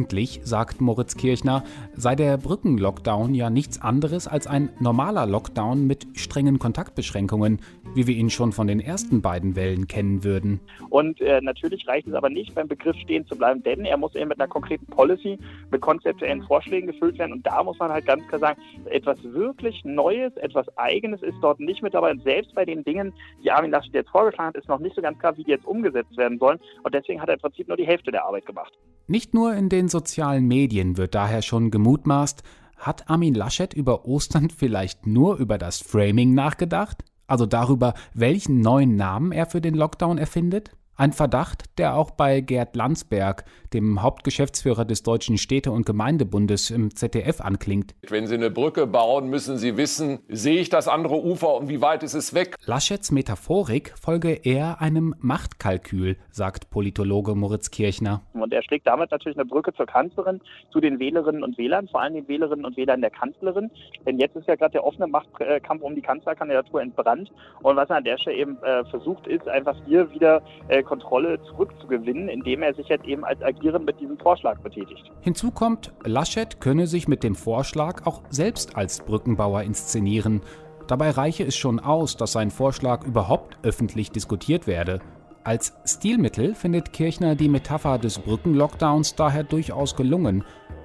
Eigentlich, 0.07 0.41
sagt 0.45 0.81
Moritz 0.81 1.17
Kirchner, 1.17 1.65
sei 1.97 2.15
der 2.15 2.37
Brückenlockdown 2.37 3.35
ja 3.35 3.51
nichts 3.51 3.83
anderes 3.83 4.29
als 4.29 4.47
ein 4.47 4.71
normaler 4.79 5.27
Lockdown 5.27 5.85
mit 5.85 6.07
strengen 6.15 6.61
Kontaktbeschränkungen, 6.61 7.59
wie 7.97 8.07
wir 8.07 8.15
ihn 8.15 8.31
schon 8.31 8.53
von 8.53 8.69
den 8.69 8.79
ersten 8.79 9.21
beiden 9.21 9.57
Wellen 9.57 9.89
kennen 9.89 10.23
würden. 10.23 10.61
Und 10.91 11.21
äh, 11.21 11.41
natürlich 11.41 11.89
reicht 11.89 12.07
es 12.07 12.15
aber 12.15 12.31
nicht, 12.31 12.55
beim 12.55 12.69
Begriff 12.69 12.95
stehen 12.99 13.27
zu 13.27 13.37
bleiben, 13.37 13.65
denn 13.65 13.85
er 13.85 13.97
muss 13.97 14.15
eben 14.15 14.29
mit 14.29 14.39
einer 14.39 14.47
konkreten 14.47 14.87
Policy, 14.87 15.41
mit 15.73 15.81
konzeptuellen 15.81 16.45
Vorschlägen 16.45 16.87
gefüllt 16.87 17.19
werden. 17.19 17.33
Und 17.33 17.45
da 17.45 17.65
muss 17.65 17.77
man 17.81 17.91
halt 17.91 18.07
ganz 18.07 18.25
klar 18.29 18.39
sagen, 18.39 18.61
etwas 18.85 19.19
wirklich 19.25 19.85
Neues, 19.85 20.37
etwas 20.37 20.67
Eigenes 20.79 21.21
ist 21.23 21.39
dort 21.43 21.59
nicht 21.59 21.83
mit 21.83 21.95
dabei. 21.95 22.13
Und 22.13 22.23
selbst 22.23 22.55
bei 22.55 22.65
den 22.65 22.85
Dingen, 22.85 23.13
die 23.43 23.51
Armin 23.51 23.73
Laschet 23.73 23.93
jetzt 23.93 24.11
vorgeschlagen 24.11 24.51
hat, 24.51 24.57
ist 24.57 24.69
noch 24.69 24.79
nicht 24.79 24.95
so 24.95 25.03
ganz 25.03 25.19
klar, 25.19 25.37
wie 25.37 25.43
die 25.43 25.51
jetzt 25.51 25.67
umgesetzt 25.67 26.17
werden 26.17 26.39
sollen. 26.39 26.61
Und 26.85 26.95
deswegen 26.95 27.21
hat 27.21 27.29
er 27.29 27.35
im 27.35 27.41
Prinzip 27.41 27.67
nur 27.67 27.77
die 27.77 27.87
Hälfte 27.87 28.13
der 28.13 28.25
Arbeit 28.25 28.47
gemacht. 28.47 28.73
Nicht 29.09 29.35
nur 29.35 29.55
in 29.55 29.69
den 29.69 29.86
sozialen 29.89 30.47
Medien 30.47 30.97
wird 30.97 31.15
daher 31.15 31.43
schon 31.43 31.71
gemutmaßt, 31.71 32.43
hat 32.77 33.09
Armin 33.09 33.35
Laschet 33.35 33.73
über 33.75 34.07
Ostern 34.07 34.51
vielleicht 34.51 35.07
nur 35.07 35.37
über 35.37 35.59
das 35.59 35.81
Framing 35.81 36.35
nachgedacht? 36.35 37.05
Also 37.27 37.47
darüber, 37.47 37.95
welchen 38.15 38.61
neuen 38.61 38.97
Namen 38.97 39.33
er 39.33 39.47
für 39.47 39.61
den 39.61 39.75
Lockdown 39.75 40.19
erfindet? 40.19 40.71
Ein 40.99 41.13
Verdacht, 41.13 41.65
der 41.77 41.95
auch 41.95 42.11
bei 42.11 42.41
Gerd 42.41 42.75
Landsberg, 42.75 43.45
dem 43.75 44.03
Hauptgeschäftsführer 44.03 44.87
des 44.87 45.03
Deutschen 45.03 45.37
Städte- 45.37 45.71
und 45.71 45.85
Gemeindebundes 45.85 46.71
im 46.71 46.95
ZDF, 46.97 47.43
anklingt. 47.43 47.95
Wenn 48.09 48.27
Sie 48.27 48.35
eine 48.35 48.51
Brücke 48.51 48.87
bauen, 48.87 49.29
müssen 49.29 49.59
Sie 49.59 49.77
wissen, 49.77 50.21
sehe 50.29 50.59
ich 50.59 50.71
das 50.71 50.89
andere 50.89 51.23
Ufer 51.23 51.55
und 51.55 51.69
wie 51.69 51.83
weit 51.83 52.03
ist 52.03 52.15
es 52.15 52.33
weg? 52.33 52.55
Laschets 52.65 53.11
Metaphorik 53.11 53.93
folge 54.01 54.41
eher 54.43 54.81
einem 54.81 55.15
Machtkalkül, 55.19 56.17
sagt 56.31 56.71
Politologe 56.71 57.35
Moritz 57.35 57.71
Kirchner. 57.71 58.23
Und 58.33 58.55
er 58.55 58.63
schlägt 58.63 58.87
damit 58.87 59.11
natürlich 59.11 59.37
eine 59.37 59.45
Brücke 59.45 59.75
zur 59.75 59.85
Kanzlerin, 59.85 60.41
zu 60.71 60.81
den 60.81 60.99
Wählerinnen 60.99 61.43
und 61.43 61.59
Wählern, 61.59 61.89
vor 61.89 62.01
allem 62.01 62.15
den 62.15 62.27
Wählerinnen 62.27 62.65
und 62.65 62.79
Wählern 62.79 63.03
der 63.03 63.11
Kanzlerin. 63.11 63.71
Denn 64.07 64.19
jetzt 64.19 64.35
ist 64.35 64.49
ja 64.49 64.55
gerade 64.55 64.73
der 64.73 64.85
offene 64.85 65.09
Machtkampf 65.09 65.83
um 65.83 65.95
die 65.95 66.01
Kanzlerkandidatur 66.01 66.81
entbrannt. 66.81 67.31
Und 67.63 67.77
was 67.77 67.91
er 67.91 67.97
an 67.97 68.05
der 68.05 68.17
Stelle 68.17 68.37
eben 68.37 68.57
äh, 68.63 68.83
versucht, 68.87 69.27
ist 69.27 69.47
einfach 69.47 69.77
hier 69.85 70.11
wieder 70.13 70.43
äh, 70.69 70.83
Kontrolle 70.87 71.39
zurückzugewinnen, 71.43 72.29
indem 72.29 72.63
er 72.63 72.73
sich 72.75 72.89
jetzt 72.89 73.05
eben 73.05 73.25
als 73.25 73.43
Agierend 73.43 73.85
mit 73.85 74.01
diesem 74.01 74.19
Vorschlag 74.19 74.59
betätigt. 74.61 75.05
Hinzu 75.21 75.51
kommt, 75.51 75.93
Laschet 76.05 76.61
könne 76.61 76.87
sich 76.87 77.09
mit 77.09 77.23
dem 77.23 77.35
Vorschlag 77.35 78.07
auch 78.07 78.23
selbst 78.31 78.77
als 78.77 79.01
Brückenbauer 79.01 79.63
inszenieren. 79.63 80.41
Dabei 80.87 81.11
reiche 81.11 81.45
es 81.45 81.57
schon 81.57 81.81
aus, 81.81 82.17
dass 82.17 82.33
sein 82.33 82.51
Vorschlag 82.51 83.05
überhaupt 83.05 83.59
öffentlich 83.63 84.11
diskutiert 84.11 84.67
werde. 84.67 85.01
Als 85.45 85.75
Stilmittel 85.85 86.55
findet 86.55 86.93
Kirchner 86.93 87.35
die 87.35 87.49
Metapher 87.49 87.99
des 87.99 88.19
Brückenlockdowns 88.19 89.15
daher 89.15 89.45
durchaus 89.45 89.95
gelungen. 89.95 90.45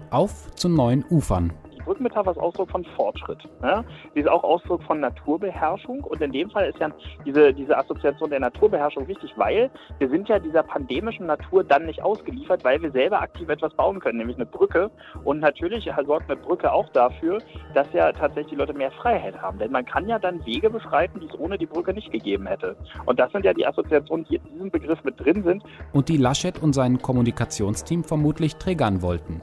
Auf 0.10 0.53
zu 0.55 0.70
neuen 0.70 1.05
Ufern 1.10 1.53
Brückenmetapher 1.81 2.31
ist 2.31 2.38
Ausdruck 2.38 2.71
von 2.71 2.85
Fortschritt. 2.95 3.39
Ja? 3.61 3.83
Sie 4.13 4.21
ist 4.21 4.29
auch 4.29 4.43
Ausdruck 4.43 4.83
von 4.83 5.00
Naturbeherrschung 5.00 6.01
und 6.03 6.21
in 6.21 6.31
dem 6.31 6.50
Fall 6.50 6.69
ist 6.69 6.79
ja 6.79 6.89
diese, 7.25 7.53
diese 7.53 7.77
Assoziation 7.77 8.29
der 8.29 8.39
Naturbeherrschung 8.39 9.07
wichtig, 9.07 9.31
weil 9.35 9.69
wir 10.00 10.09
sind 10.09 10.29
ja 10.29 10.39
dieser 10.39 10.63
pandemischen 10.63 11.25
Natur 11.25 11.63
dann 11.63 11.85
nicht 11.85 12.01
ausgeliefert, 12.03 12.63
weil 12.63 12.81
wir 12.81 12.91
selber 12.91 13.21
aktiv 13.21 13.50
etwas 13.50 13.73
bauen 13.73 14.00
können, 14.00 14.17
nämlich 14.17 14.38
eine 14.38 14.45
Brücke. 14.45 14.89
Und 15.23 15.39
natürlich 15.39 15.89
sorgt 16.05 16.29
eine 16.29 16.39
Brücke 16.39 16.71
auch 16.71 16.89
dafür, 16.89 17.39
dass 17.73 17.91
ja 17.93 18.11
tatsächlich 18.11 18.51
die 18.51 18.55
Leute 18.55 18.73
mehr 18.73 18.91
Freiheit 18.91 19.41
haben. 19.41 19.59
Denn 19.59 19.71
man 19.71 19.85
kann 19.85 20.07
ja 20.07 20.19
dann 20.19 20.45
Wege 20.45 20.69
beschreiten, 20.69 21.19
die 21.19 21.27
es 21.27 21.39
ohne 21.39 21.57
die 21.57 21.65
Brücke 21.65 21.93
nicht 21.93 22.11
gegeben 22.11 22.47
hätte. 22.47 22.75
Und 23.05 23.19
das 23.19 23.31
sind 23.31 23.45
ja 23.45 23.53
die 23.53 23.65
Assoziationen, 23.65 24.25
die 24.29 24.35
in 24.35 24.43
diesem 24.53 24.71
Begriff 24.71 25.03
mit 25.03 25.19
drin 25.19 25.43
sind. 25.43 25.63
Und 25.93 26.09
die 26.09 26.17
Laschet 26.17 26.61
und 26.61 26.73
sein 26.73 27.01
Kommunikationsteam 27.01 28.03
vermutlich 28.03 28.55
triggern 28.55 29.01
wollten. 29.01 29.41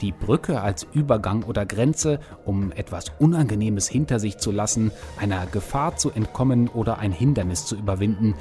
Die 0.00 0.12
Brücke 0.12 0.60
als 0.60 0.84
Übergang 0.92 1.44
oder 1.44 1.66
Grenze, 1.66 1.77
um 2.44 2.72
etwas 2.72 3.12
Unangenehmes 3.18 3.88
hinter 3.88 4.18
sich 4.18 4.38
zu 4.38 4.50
lassen, 4.50 4.90
einer 5.18 5.46
Gefahr 5.46 5.96
zu 5.96 6.10
entkommen 6.10 6.68
oder 6.68 6.98
ein 6.98 7.12
Hindernis 7.12 7.64
zu 7.64 7.76
überwinden. 7.76 8.34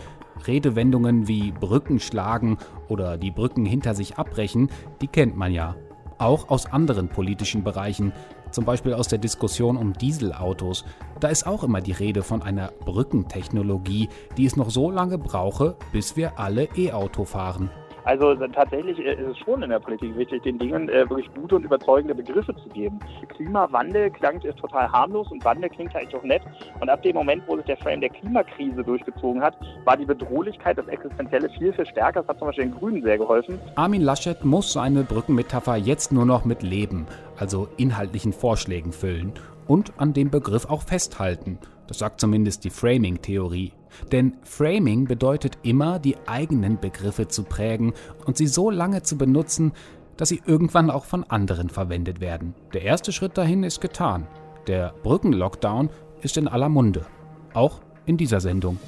Redewendungen 0.46 1.28
wie 1.28 1.52
Brücken 1.52 2.00
schlagen 2.00 2.58
oder 2.88 3.18
die 3.18 3.32
Brücken 3.32 3.66
hinter 3.66 3.96
sich 3.96 4.18
abbrechen, 4.18 4.70
die 5.02 5.08
kennt 5.08 5.36
man 5.36 5.52
ja. 5.52 5.76
Auch 6.20 6.50
aus 6.50 6.66
anderen 6.66 7.10
politischen 7.10 7.64
Bereichen, 7.64 8.12
zum 8.52 8.66
Beispiel 8.66 8.94
aus 8.94 9.08
der 9.08 9.20
Diskussion 9.20 9.78
um 9.78 9.94
Dieselautos. 9.94 10.84
Da 11.20 11.28
ist 11.28 11.46
auch 11.46 11.64
immer 11.64 11.82
die 11.82 11.92
Rede 11.92 12.24
von 12.24 12.42
einer 12.42 12.72
Brückentechnologie, 12.86 14.10
die 14.36 14.46
es 14.46 14.56
noch 14.56 14.70
so 14.70 14.90
lange 14.90 15.18
brauche, 15.18 15.76
bis 15.92 16.16
wir 16.16 16.40
alle 16.40 16.70
E-Auto 16.76 17.26
fahren. 17.26 17.70
Also 18.08 18.34
tatsächlich 18.36 18.98
äh, 19.00 19.16
ist 19.16 19.32
es 19.32 19.38
schon 19.40 19.62
in 19.62 19.70
der 19.70 19.80
Politik 19.80 20.18
wichtig, 20.18 20.42
den 20.44 20.58
Dingen 20.58 20.88
äh, 20.88 21.10
wirklich 21.10 21.30
gute 21.36 21.58
und 21.58 21.66
überzeugende 21.66 22.16
Begriffe 22.16 22.56
zu 22.56 22.70
geben. 22.70 23.00
Klimawandel 23.36 24.10
ist 24.44 24.58
total 24.60 24.90
harmlos 24.90 25.30
und 25.30 25.44
Wandel 25.44 25.70
klingt 25.70 25.94
eigentlich 25.94 26.16
auch 26.16 26.24
nett. 26.24 26.42
Und 26.80 26.88
ab 26.88 27.04
dem 27.04 27.16
Moment, 27.16 27.44
wo 27.48 27.58
sich 27.58 27.66
der 27.66 27.76
Frame 27.76 28.00
der 28.00 28.10
Klimakrise 28.10 28.82
durchgezogen 28.82 29.42
hat, 29.42 29.58
war 29.84 29.98
die 29.98 30.06
Bedrohlichkeit, 30.06 30.78
das 30.78 30.88
Existenzielle 30.88 31.50
viel, 31.50 31.74
viel 31.74 31.86
stärker. 31.86 32.22
Das 32.22 32.30
hat 32.30 32.40
zum 32.40 32.48
Beispiel 32.48 32.70
den 32.70 32.76
Grünen 32.76 33.04
sehr 33.04 33.18
geholfen. 33.18 33.60
Armin 33.76 34.02
Laschet 34.02 34.46
muss 34.46 34.72
seine 34.72 35.04
Brückenmetapher 35.04 35.76
jetzt 35.76 36.14
nur 36.14 36.26
noch 36.26 36.46
mit 36.46 36.64
Leben, 36.64 37.08
also 37.36 37.68
inhaltlichen 37.76 38.32
Vorschlägen 38.32 38.94
füllen 38.94 39.34
und 39.68 39.92
an 39.98 40.14
dem 40.14 40.30
Begriff 40.30 40.70
auch 40.70 40.84
festhalten. 40.84 41.60
Das 41.88 42.00
sagt 42.00 42.20
zumindest 42.20 42.64
die 42.64 42.70
Framing-Theorie. 42.70 43.74
Denn 44.12 44.38
Framing 44.44 45.06
bedeutet 45.06 45.58
immer, 45.64 46.00
die 46.00 46.18
eigenen 46.28 46.80
Begriffe 46.80 47.28
zu 47.28 47.44
prägen 47.44 47.94
und 48.26 48.38
sie 48.38 48.48
so 48.48 48.70
lange 48.70 49.04
zu 49.04 49.18
benutzen, 49.18 49.74
dass 50.18 50.30
sie 50.30 50.42
irgendwann 50.46 50.90
auch 50.90 51.06
von 51.06 51.24
anderen 51.24 51.70
verwendet 51.70 52.20
werden. 52.20 52.54
Der 52.74 52.82
erste 52.82 53.12
Schritt 53.12 53.38
dahin 53.38 53.64
ist 53.64 53.82
getan. 53.82 54.28
Der 54.68 54.94
Brückenlockdown 55.04 55.90
ist 56.22 56.38
in 56.38 56.48
aller 56.48 56.70
Munde. 56.70 57.06
Auch 57.54 57.80
in 58.06 58.18
dieser 58.18 58.42
Sendung. 58.42 58.80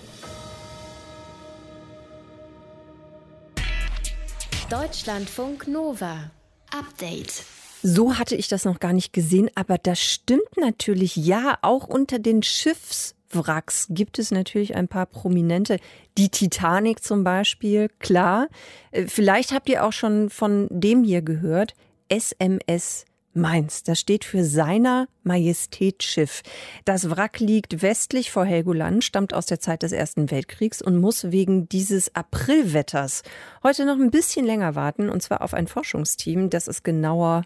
Deutschlandfunk 4.70 5.68
Nova. 5.68 6.32
Update. 6.72 7.44
So 7.82 8.18
hatte 8.18 8.36
ich 8.36 8.48
das 8.48 8.66
noch 8.66 8.80
gar 8.80 8.94
nicht 8.94 9.14
gesehen, 9.14 9.50
aber 9.56 9.78
das 9.78 10.00
stimmt 10.00 10.58
natürlich. 10.58 11.16
Ja, 11.16 11.58
auch 11.62 11.88
unter 11.88 12.20
den 12.20 12.44
Schiffswracks 12.44 13.88
gibt 13.90 14.20
es 14.20 14.32
natürlich 14.32 14.76
ein 14.76 14.88
paar 14.88 15.06
prominente. 15.06 15.78
Die 16.18 16.30
Titanic 16.30 17.04
zum 17.04 17.24
Beispiel, 17.24 17.90
klar. 18.00 18.48
Äh, 18.92 19.08
vielleicht 19.08 19.54
habt 19.54 19.70
ihr 19.70 19.86
auch 19.86 19.94
schon 19.94 20.30
von 20.30 20.68
dem 20.70 21.04
hier 21.04 21.22
gehört. 21.22 21.74
SMS 22.10 23.06
Mainz. 23.34 23.84
Das 23.84 24.00
steht 24.00 24.26
für 24.26 24.44
seiner 24.44 25.08
Majestät 25.24 26.04
Schiff. 26.04 26.42
Das 26.84 27.10
Wrack 27.10 27.40
liegt 27.40 27.82
westlich 27.82 28.32
vor 28.32 28.44
Helgoland, 28.44 29.04
stammt 29.04 29.34
aus 29.34 29.46
der 29.46 29.60
Zeit 29.60 29.84
des 29.84 29.92
Ersten 29.92 30.32
Weltkriegs 30.32 30.82
und 30.82 30.98
muss 30.98 31.32
wegen 31.32 31.70
dieses 31.70 32.16
Aprilwetters 32.16 33.22
heute 33.64 33.86
noch 33.86 33.98
ein 33.98 34.12
bisschen 34.12 34.46
länger 34.46 34.76
warten, 34.76 35.10
und 35.10 35.22
zwar 35.22 35.42
auf 35.44 35.54
ein 35.54 35.68
Forschungsteam, 35.68 36.50
das 36.50 36.68
es 36.68 36.84
genauer 36.84 37.44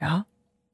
ja, 0.00 0.24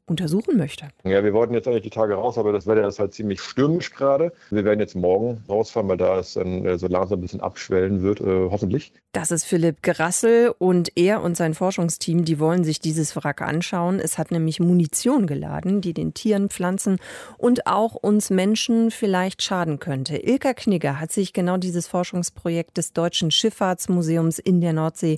untersuchen 0.07 0.57
möchte. 0.57 0.89
Ja, 1.05 1.25
wir 1.25 1.33
wollten 1.33 1.53
jetzt 1.53 1.67
eigentlich 1.67 1.83
die 1.83 1.91
Tage 1.91 2.15
raus, 2.15 2.39
aber 2.39 2.53
das 2.53 2.67
Wetter 2.67 2.87
ist 2.87 2.99
halt 2.99 3.13
ziemlich 3.13 3.41
stürmisch 3.41 3.93
gerade. 3.93 4.33
Wir 4.51 4.65
werden 4.65 4.79
jetzt 4.79 4.95
morgen 4.95 5.43
rausfahren, 5.49 5.89
weil 5.89 5.97
da 5.97 6.19
es 6.19 6.35
dann 6.35 6.65
äh, 6.65 6.79
so 6.79 6.87
langsam 6.87 7.19
ein 7.19 7.23
bisschen 7.23 7.41
abschwellen 7.41 8.03
wird, 8.03 8.21
äh, 8.21 8.49
hoffentlich. 8.51 8.93
Das 9.13 9.31
ist 9.31 9.45
Philipp 9.45 9.83
Gerassel 9.83 10.55
und 10.59 10.93
er 10.95 11.23
und 11.23 11.37
sein 11.37 11.55
Forschungsteam, 11.55 12.25
die 12.25 12.39
wollen 12.39 12.65
sich 12.65 12.81
dieses 12.81 13.17
Wrack 13.17 13.43
anschauen. 13.43 13.99
Es 13.99 14.19
hat 14.19 14.31
nämlich 14.31 14.61
Munition 14.61 15.27
geladen, 15.27 15.81
die 15.81 15.93
den 15.93 16.15
Tieren, 16.15 16.51
Pflanzen 16.51 16.99
und 17.39 17.67
auch 17.67 17.95
uns 17.95 18.31
Menschen 18.31 18.91
vielleicht 18.91 19.43
schaden 19.43 19.81
könnte. 19.81 20.19
Ilka 20.19 20.55
Knigger 20.55 21.01
hat 21.01 21.13
sich 21.13 21.33
genau 21.33 21.57
dieses 21.57 21.89
Forschungsprojekt 21.89 22.77
des 22.77 22.93
Deutschen 22.93 23.31
Schifffahrtsmuseums 23.31 24.39
in 24.39 24.61
der 24.61 24.73
Nordsee 24.73 25.17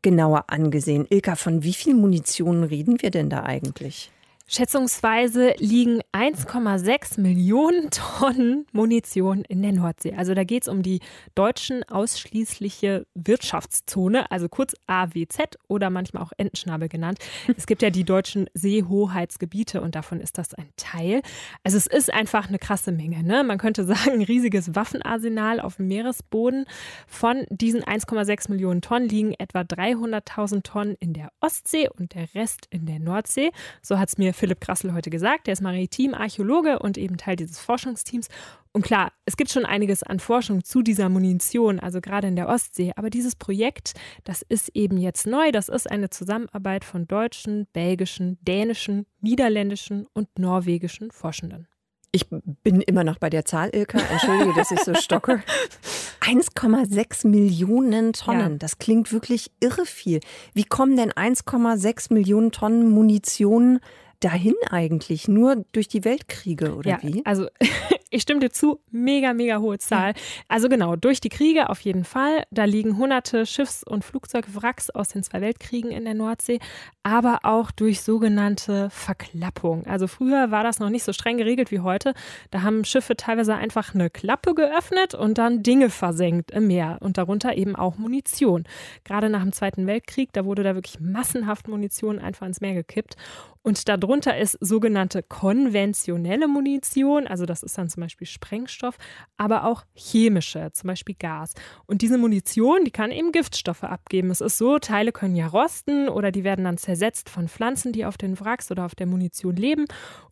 genauer 0.00 0.44
angesehen. 0.46 1.06
Ilka, 1.10 1.34
von 1.34 1.62
wie 1.62 1.74
viel 1.74 1.94
Munition 1.94 2.64
reden 2.64 3.02
wir 3.02 3.10
denn 3.10 3.28
da 3.28 3.42
eigentlich? 3.42 4.10
Schätzungsweise 4.52 5.54
liegen 5.58 6.00
1,6 6.12 7.20
Millionen 7.20 7.88
Tonnen 7.90 8.66
Munition 8.72 9.44
in 9.44 9.62
der 9.62 9.70
Nordsee. 9.70 10.14
Also 10.16 10.34
da 10.34 10.42
geht 10.42 10.64
es 10.64 10.68
um 10.68 10.82
die 10.82 10.98
deutschen 11.36 11.84
ausschließliche 11.84 13.06
Wirtschaftszone, 13.14 14.28
also 14.32 14.48
kurz 14.48 14.74
AWZ 14.88 15.56
oder 15.68 15.88
manchmal 15.88 16.24
auch 16.24 16.32
Entenschnabel 16.36 16.88
genannt. 16.88 17.20
Es 17.56 17.68
gibt 17.68 17.80
ja 17.80 17.90
die 17.90 18.02
deutschen 18.02 18.50
Seehoheitsgebiete 18.54 19.80
und 19.80 19.94
davon 19.94 20.20
ist 20.20 20.36
das 20.36 20.52
ein 20.54 20.68
Teil. 20.74 21.22
Also 21.62 21.76
es 21.76 21.86
ist 21.86 22.12
einfach 22.12 22.48
eine 22.48 22.58
krasse 22.58 22.90
Menge. 22.90 23.22
Ne? 23.22 23.44
Man 23.44 23.58
könnte 23.58 23.84
sagen, 23.84 24.14
ein 24.14 24.22
riesiges 24.22 24.74
Waffenarsenal 24.74 25.60
auf 25.60 25.76
dem 25.76 25.86
Meeresboden. 25.86 26.64
Von 27.06 27.46
diesen 27.50 27.84
1,6 27.84 28.50
Millionen 28.50 28.82
Tonnen 28.82 29.08
liegen 29.08 29.32
etwa 29.34 29.60
300.000 29.60 30.64
Tonnen 30.64 30.96
in 30.98 31.12
der 31.12 31.30
Ostsee 31.38 31.88
und 31.88 32.16
der 32.16 32.34
Rest 32.34 32.66
in 32.70 32.86
der 32.86 32.98
Nordsee. 32.98 33.52
So 33.80 34.00
hat 34.00 34.08
es 34.08 34.18
mir 34.18 34.34
Philipp 34.40 34.60
Grassel 34.60 34.94
heute 34.94 35.10
gesagt. 35.10 35.46
Der 35.46 35.52
ist 35.52 35.60
Maritim-Archäologe 35.60 36.78
und 36.78 36.96
eben 36.96 37.18
Teil 37.18 37.36
dieses 37.36 37.58
Forschungsteams. 37.58 38.28
Und 38.72 38.82
klar, 38.82 39.12
es 39.26 39.36
gibt 39.36 39.50
schon 39.50 39.66
einiges 39.66 40.02
an 40.02 40.18
Forschung 40.18 40.64
zu 40.64 40.80
dieser 40.80 41.10
Munition, 41.10 41.78
also 41.78 42.00
gerade 42.00 42.28
in 42.28 42.36
der 42.36 42.48
Ostsee. 42.48 42.92
Aber 42.96 43.10
dieses 43.10 43.36
Projekt, 43.36 43.92
das 44.24 44.40
ist 44.40 44.70
eben 44.74 44.96
jetzt 44.96 45.26
neu. 45.26 45.52
Das 45.52 45.68
ist 45.68 45.90
eine 45.90 46.08
Zusammenarbeit 46.08 46.84
von 46.84 47.06
deutschen, 47.06 47.66
belgischen, 47.74 48.38
dänischen, 48.40 49.04
niederländischen 49.20 50.06
und 50.14 50.38
norwegischen 50.38 51.10
Forschenden. 51.10 51.68
Ich 52.12 52.28
bin 52.28 52.80
immer 52.80 53.04
noch 53.04 53.18
bei 53.18 53.28
der 53.28 53.44
Zahl, 53.44 53.70
Ilka. 53.72 53.98
Entschuldige, 53.98 54.54
dass 54.54 54.70
ich 54.70 54.80
so 54.80 54.94
stocke. 54.94 55.42
1,6 56.22 57.28
Millionen 57.28 58.14
Tonnen. 58.14 58.52
Ja. 58.52 58.58
Das 58.58 58.78
klingt 58.78 59.12
wirklich 59.12 59.50
irre 59.60 59.84
viel. 59.84 60.20
Wie 60.54 60.64
kommen 60.64 60.96
denn 60.96 61.12
1,6 61.12 62.12
Millionen 62.12 62.52
Tonnen 62.52 62.90
Munition 62.90 63.80
dahin 64.20 64.54
eigentlich? 64.70 65.28
Nur 65.28 65.64
durch 65.72 65.88
die 65.88 66.04
Weltkriege 66.04 66.74
oder 66.74 66.90
ja, 66.90 66.98
wie? 67.02 67.24
Also 67.24 67.48
ich 68.10 68.22
stimme 68.22 68.40
dir 68.40 68.50
zu, 68.50 68.80
mega, 68.90 69.32
mega 69.32 69.58
hohe 69.58 69.78
Zahl. 69.78 70.14
Also 70.48 70.68
genau, 70.68 70.96
durch 70.96 71.20
die 71.20 71.28
Kriege 71.28 71.70
auf 71.70 71.80
jeden 71.80 72.04
Fall. 72.04 72.44
Da 72.50 72.64
liegen 72.64 72.96
hunderte 72.96 73.46
Schiffs- 73.46 73.84
und 73.84 74.04
Flugzeugwracks 74.04 74.90
aus 74.90 75.08
den 75.08 75.22
zwei 75.22 75.40
Weltkriegen 75.40 75.92
in 75.92 76.04
der 76.04 76.14
Nordsee, 76.14 76.58
aber 77.02 77.40
auch 77.44 77.70
durch 77.70 78.02
sogenannte 78.02 78.90
Verklappung. 78.90 79.86
Also 79.86 80.08
früher 80.08 80.50
war 80.50 80.64
das 80.64 80.80
noch 80.80 80.90
nicht 80.90 81.04
so 81.04 81.12
streng 81.12 81.38
geregelt 81.38 81.70
wie 81.70 81.80
heute. 81.80 82.14
Da 82.50 82.62
haben 82.62 82.84
Schiffe 82.84 83.16
teilweise 83.16 83.54
einfach 83.54 83.94
eine 83.94 84.10
Klappe 84.10 84.54
geöffnet 84.54 85.14
und 85.14 85.38
dann 85.38 85.62
Dinge 85.62 85.88
versenkt 85.88 86.50
im 86.50 86.66
Meer 86.66 86.98
und 87.00 87.16
darunter 87.16 87.56
eben 87.56 87.76
auch 87.76 87.96
Munition. 87.96 88.64
Gerade 89.04 89.30
nach 89.30 89.42
dem 89.42 89.52
Zweiten 89.52 89.86
Weltkrieg, 89.86 90.32
da 90.32 90.44
wurde 90.44 90.64
da 90.64 90.74
wirklich 90.74 90.98
massenhaft 91.00 91.68
Munition 91.68 92.18
einfach 92.18 92.46
ins 92.46 92.60
Meer 92.60 92.74
gekippt. 92.74 93.16
Und 93.62 93.88
darunter 93.88 94.38
ist 94.38 94.56
sogenannte 94.60 95.22
konventionelle 95.22 96.48
Munition, 96.48 97.26
also 97.26 97.44
das 97.44 97.62
ist 97.62 97.76
dann 97.76 97.90
zum 97.90 98.02
Beispiel 98.02 98.26
Sprengstoff, 98.26 98.96
aber 99.36 99.64
auch 99.64 99.84
chemische, 99.94 100.70
zum 100.72 100.88
Beispiel 100.88 101.14
Gas. 101.18 101.52
Und 101.86 102.00
diese 102.00 102.16
Munition, 102.16 102.84
die 102.84 102.90
kann 102.90 103.10
eben 103.10 103.32
Giftstoffe 103.32 103.84
abgeben. 103.84 104.30
Es 104.30 104.40
ist 104.40 104.56
so, 104.56 104.78
Teile 104.78 105.12
können 105.12 105.36
ja 105.36 105.46
rosten 105.46 106.08
oder 106.08 106.32
die 106.32 106.42
werden 106.42 106.64
dann 106.64 106.78
zersetzt 106.78 107.28
von 107.28 107.48
Pflanzen, 107.48 107.92
die 107.92 108.06
auf 108.06 108.16
den 108.16 108.40
Wracks 108.40 108.70
oder 108.70 108.86
auf 108.86 108.94
der 108.94 109.06
Munition 109.06 109.56
leben. 109.56 109.84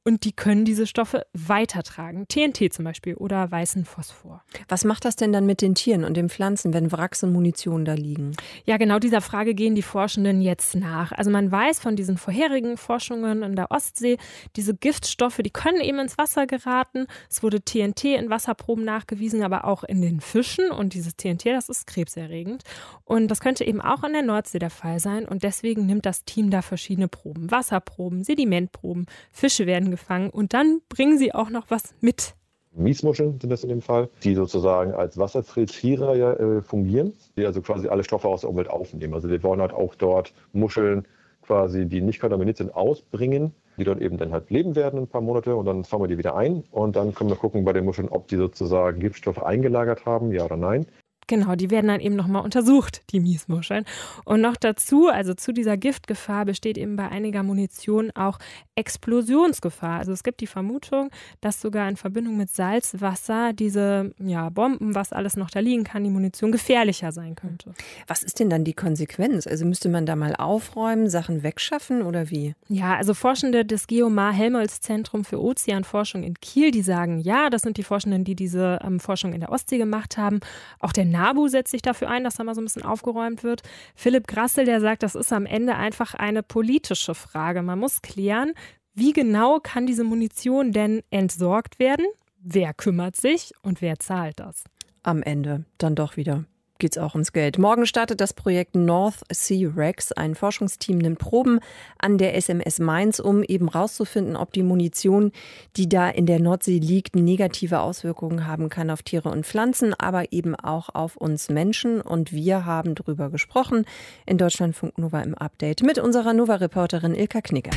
Und 0.05 0.25
die 0.25 0.33
können 0.33 0.65
diese 0.65 0.87
Stoffe 0.87 1.27
weitertragen. 1.35 2.27
TNT 2.29 2.73
zum 2.73 2.87
Beispiel 2.87 3.15
oder 3.15 3.51
weißen 3.51 3.85
Phosphor. 3.85 4.43
Was 4.67 4.85
macht 4.85 5.05
das 5.05 5.17
denn 5.17 5.35
dann 5.35 5.45
mit 5.45 5.61
den 5.61 5.75
Tieren 5.75 6.05
und 6.05 6.17
den 6.17 6.31
Pflanzen, 6.31 6.73
wenn 6.73 6.91
Wracks 6.93 7.23
und 7.23 7.35
Munition 7.35 7.85
da 7.85 7.93
liegen? 7.93 8.35
Ja, 8.65 8.79
genau 8.79 8.99
dieser 8.99 9.21
Frage 9.21 9.55
gehen 9.55 9.75
die 9.75 9.83
Forschenden 9.83 10.41
jetzt 10.41 10.75
nach. 10.75 11.13
Also 11.13 11.31
man 11.31 11.53
weiß 11.53 11.81
von 11.81 11.95
diesen 11.95 12.17
vorherigen 12.17 12.79
Forschungen, 12.79 13.18
Forschungen 13.19 13.43
in 13.43 13.57
der 13.57 13.71
Ostsee. 13.71 14.19
Diese 14.57 14.75
Giftstoffe, 14.75 15.39
die 15.39 15.51
können 15.51 15.81
eben 15.81 15.99
ins 15.99 16.19
Wasser 16.19 16.47
geraten. 16.47 17.07
Es 17.31 17.43
wurde 17.43 17.61
TNT 17.61 18.05
in 18.05 18.31
Wasserproben 18.31 18.85
nachgewiesen, 18.85 19.43
aber 19.43 19.65
auch 19.65 19.85
in 19.85 20.01
den 20.03 20.21
Fischen. 20.21 20.71
Und 20.71 20.95
dieses 20.95 21.17
TNT, 21.17 21.47
das 21.47 21.69
ist 21.69 21.87
krebserregend. 21.87 22.63
Und 23.05 23.29
das 23.29 23.41
könnte 23.41 23.65
eben 23.65 23.81
auch 23.81 24.05
in 24.05 24.13
der 24.13 24.23
Nordsee 24.23 24.59
der 24.59 24.71
Fall 24.71 25.01
sein. 25.01 25.27
Und 25.27 25.43
deswegen 25.43 25.87
nimmt 25.87 26.07
das 26.07 26.25
Team 26.25 26.51
da 26.51 26.63
verschiedene 26.63 27.09
Proben. 27.09 27.51
Wasserproben, 27.51 28.25
Sedimentproben, 28.25 29.07
Fische 29.31 29.67
werden 29.67 29.91
gefangen 29.91 30.31
und 30.31 30.53
dann 30.53 30.81
bringen 30.89 31.19
sie 31.19 31.35
auch 31.35 31.51
noch 31.51 31.67
was 31.71 31.95
mit. 32.01 32.35
Miesmuscheln 32.73 33.41
sind 33.41 33.51
das 33.51 33.65
in 33.65 33.71
dem 33.71 33.81
Fall, 33.81 34.09
die 34.23 34.35
sozusagen 34.35 34.93
als 34.93 35.19
Wasserfiltrierer 35.19 36.17
ja, 36.17 36.33
äh, 36.35 36.63
fungieren, 36.63 37.13
die 37.37 37.45
also 37.45 37.61
quasi 37.61 37.89
alle 37.89 38.05
Stoffe 38.05 38.29
aus 38.29 38.43
der 38.43 38.51
Umwelt 38.51 38.71
aufnehmen. 38.71 39.15
Also 39.15 39.29
wir 39.29 39.43
wollen 39.43 39.61
halt 39.61 39.73
auch 39.73 39.95
dort 39.97 40.33
Muscheln 40.53 41.07
quasi, 41.49 41.87
die 41.87 42.03
nicht 42.03 42.21
kontaminiert 42.21 42.59
sind, 42.59 42.75
ausbringen, 42.75 43.53
die 43.79 43.85
dort 43.85 44.01
eben 44.01 44.19
dann 44.19 44.33
halt 44.33 44.51
leben 44.51 44.77
werden 44.77 45.01
ein 45.01 45.09
paar 45.09 45.23
Monate 45.23 45.57
und 45.57 45.65
dann 45.65 45.85
fangen 45.85 46.03
wir 46.03 46.09
die 46.09 46.19
wieder 46.19 46.37
ein 46.37 46.63
und 46.71 46.95
dann 46.95 47.15
können 47.15 47.31
wir 47.31 47.37
gucken 47.37 47.65
bei 47.65 47.73
den 47.73 47.87
Muscheln, 47.87 48.09
ob 48.11 48.29
die 48.29 48.37
sozusagen 48.37 49.01
Giftstoffe 49.01 49.43
eingelagert 49.43 50.05
haben, 50.05 50.31
ja 50.31 50.45
oder 50.45 50.59
nein. 50.59 50.87
Genau, 51.29 51.55
die 51.55 51.71
werden 51.71 51.89
dann 51.89 52.01
eben 52.01 52.17
nochmal 52.17 52.43
untersucht, 52.43 53.03
die 53.11 53.21
Miesmuscheln. 53.21 53.85
Und 54.25 54.41
noch 54.41 54.57
dazu, 54.57 55.09
also 55.09 55.35
zu 55.35 55.53
dieser 55.53 55.77
Giftgefahr 55.77 56.47
besteht 56.47 56.79
eben 56.79 56.97
bei 56.97 57.09
einiger 57.09 57.43
Munition 57.43 58.11
auch 58.13 58.39
Explosionsgefahr. 58.75 59.99
Also 59.99 60.13
es 60.13 60.23
gibt 60.23 60.41
die 60.41 60.47
Vermutung, 60.47 61.11
dass 61.43 61.61
sogar 61.61 61.87
in 61.89 61.97
Verbindung 61.97 62.39
mit 62.39 62.49
Salzwasser 62.49 63.53
diese 63.53 64.15
ja, 64.19 64.49
Bomben, 64.49 64.95
was 64.95 65.13
alles 65.13 65.37
noch 65.37 65.51
da 65.51 65.61
liegen 65.61 65.85
kann, 65.85 66.03
die 66.03 66.11
Munition 66.11 66.51
gefährlicher 66.51 67.13
sein 67.13 67.35
könnte. 67.35 67.75
Was 68.07 68.23
ist 68.23 68.41
denn 68.41 68.49
dann 68.49 68.65
die 68.65 68.73
Konsequenz? 68.73 69.47
Also 69.47 69.67
müsste 69.67 69.91
man 69.91 70.07
da 70.07 70.17
mal 70.17 70.35
aufräumen, 70.35 71.11
Sachen 71.11 71.43
wegschaffen 71.43 72.03
oder 72.03 72.31
wie? 72.31 72.55
Ja, 72.69 72.97
also 72.97 73.13
Forschende 73.13 73.67
des 73.67 73.87
Geomar-Helmholtz-Zentrum 73.87 75.27
für 75.27 75.43
Ozeanforschung 75.43 76.23
in 76.23 76.35
Kiel, 76.41 76.71
die 76.71 76.83
sagen, 76.83 77.19
ja, 77.19 77.51
das 77.51 77.63
sind 77.63 77.77
die 77.77 77.83
Forschenden, 77.83 78.25
die 78.25 78.35
diese 78.35 78.79
ähm, 78.83 78.99
Forschung 78.99 79.35
in 79.35 79.41
der 79.41 79.53
Ostsee 79.53 79.77
gemacht 79.77 80.17
haben. 80.17 80.41
Auch 80.81 80.93
der 80.93 81.05
NABU 81.19 81.49
setzt 81.49 81.73
sich 81.73 81.83
dafür 81.83 82.09
ein, 82.09 82.25
dass 82.25 82.37
da 82.37 82.45
mal 82.45 82.55
so 82.55 82.61
ein 82.61 82.65
bisschen 82.65 82.85
aufgeräumt 82.85 83.43
wird. 83.43 83.63
Philipp 83.95 84.29
Grassel, 84.29 84.65
der 84.65 84.81
sagt, 84.81 85.03
das 85.03 85.15
ist 85.15 85.33
am 85.33 85.47
Ende 85.47 85.75
einfach 85.75 86.15
eine 86.15 86.43
politische 86.43 87.15
Frage. 87.15 87.63
Man 87.63 87.79
muss 87.79 88.03
klären, 88.03 88.53
wie 88.95 89.13
genau 89.13 89.59
kann 89.61 89.87
diese 89.87 90.05
Munition 90.05 90.73
denn 90.73 91.03
entsorgt 91.11 91.79
werden? 91.79 92.07
Wer 92.41 92.73
kümmert 92.73 93.17
sich 93.17 93.53
und 93.63 93.83
wer 93.83 93.99
zahlt 93.99 94.39
das? 94.39 94.65
Am 95.03 95.23
Ende 95.23 95.65
dann 95.79 95.95
doch 95.95 96.17
wieder 96.17 96.45
geht 96.79 96.97
es 96.97 96.99
auch 96.99 97.15
ums 97.15 97.33
Geld. 97.33 97.59
Morgen 97.59 97.87
startet 97.87 98.21
das 98.21 98.33
Projekt 98.33 98.75
North 98.75 99.21
Sea 99.31 99.71
Rex. 99.75 100.13
Ein 100.13 100.35
Forschungsteam 100.35 100.99
nimmt 100.99 101.19
Proben 101.19 101.61
an 101.99 102.19
der 102.19 102.37
SMS 102.37 102.79
Mainz, 102.79 103.19
um 103.19 103.43
eben 103.43 103.69
rauszufinden, 103.69 104.37
ob 104.37 104.53
die 104.53 104.63
Munition, 104.63 105.33
die 105.77 105.89
da 105.89 106.09
in 106.09 106.27
der 106.27 106.41
Nordsee 106.41 106.79
liegt, 106.79 107.17
negative 107.17 107.81
Auswirkungen 107.81 108.47
haben 108.47 108.69
kann 108.69 108.91
auf 108.91 109.03
Tiere 109.03 109.31
und 109.31 109.47
Pflanzen, 109.47 109.95
aber 109.95 110.33
eben 110.33 110.55
auch 110.55 110.95
auf 110.95 111.17
uns 111.17 111.49
Menschen. 111.49 112.01
Und 112.01 112.33
wir 112.33 112.65
haben 112.65 112.95
darüber 112.95 113.31
gesprochen 113.31 113.85
in 114.27 114.39
Deutschlandfunk 114.39 114.99
Nova 114.99 115.21
im 115.21 115.35
Update 115.35 115.83
mit 115.83 115.99
unserer 115.99 116.33
Nova-Reporterin 116.33 117.15
Ilka 117.15 117.41
Knicker. 117.41 117.77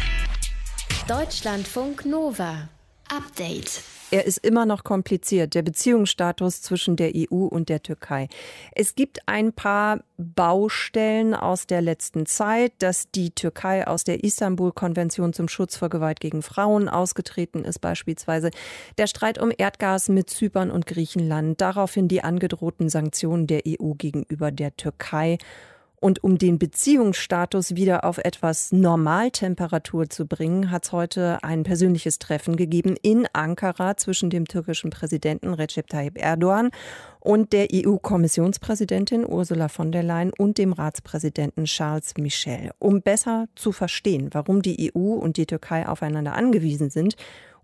Deutschlandfunk 1.07 2.05
Nova. 2.05 2.69
Update. 3.11 3.83
Er 4.09 4.25
ist 4.25 4.37
immer 4.37 4.65
noch 4.65 4.83
kompliziert, 4.83 5.53
der 5.53 5.61
Beziehungsstatus 5.61 6.61
zwischen 6.61 6.95
der 6.95 7.11
EU 7.15 7.45
und 7.45 7.69
der 7.69 7.81
Türkei. 7.83 8.27
Es 8.73 8.95
gibt 8.95 9.19
ein 9.25 9.53
paar 9.53 9.99
Baustellen 10.17 11.33
aus 11.33 11.67
der 11.67 11.81
letzten 11.81 12.25
Zeit, 12.25 12.73
dass 12.79 13.09
die 13.11 13.31
Türkei 13.31 13.87
aus 13.87 14.03
der 14.03 14.23
Istanbul-Konvention 14.23 15.33
zum 15.33 15.47
Schutz 15.47 15.77
vor 15.77 15.89
Gewalt 15.89 16.19
gegen 16.19 16.41
Frauen 16.41 16.89
ausgetreten 16.89 17.63
ist, 17.65 17.79
beispielsweise 17.79 18.51
der 18.97 19.07
Streit 19.07 19.39
um 19.39 19.51
Erdgas 19.57 20.09
mit 20.09 20.29
Zypern 20.29 20.71
und 20.71 20.85
Griechenland, 20.85 21.59
daraufhin 21.59 22.07
die 22.07 22.23
angedrohten 22.23 22.89
Sanktionen 22.89 23.47
der 23.47 23.61
EU 23.65 23.93
gegenüber 23.93 24.51
der 24.51 24.75
Türkei 24.75 25.37
und 26.01 26.23
um 26.23 26.39
den 26.39 26.57
Beziehungsstatus 26.57 27.75
wieder 27.75 28.03
auf 28.03 28.17
etwas 28.17 28.71
Normaltemperatur 28.71 30.09
zu 30.09 30.25
bringen, 30.25 30.71
hat 30.71 30.85
es 30.85 30.91
heute 30.91 31.37
ein 31.43 31.61
persönliches 31.61 32.17
Treffen 32.17 32.57
gegeben 32.57 32.95
in 33.03 33.27
Ankara 33.33 33.95
zwischen 33.95 34.31
dem 34.31 34.45
türkischen 34.45 34.89
Präsidenten 34.89 35.53
Recep 35.53 35.87
Tayyip 35.87 36.17
Erdogan 36.17 36.71
und 37.19 37.53
der 37.53 37.67
EU-Kommissionspräsidentin 37.71 39.27
Ursula 39.27 39.67
von 39.67 39.91
der 39.91 40.01
Leyen 40.01 40.31
und 40.35 40.57
dem 40.57 40.73
Ratspräsidenten 40.73 41.65
Charles 41.65 42.15
Michel. 42.17 42.71
Um 42.79 43.03
besser 43.03 43.45
zu 43.55 43.71
verstehen, 43.71 44.29
warum 44.31 44.63
die 44.63 44.91
EU 44.95 45.13
und 45.13 45.37
die 45.37 45.45
Türkei 45.45 45.87
aufeinander 45.87 46.33
angewiesen 46.33 46.89
sind, 46.89 47.15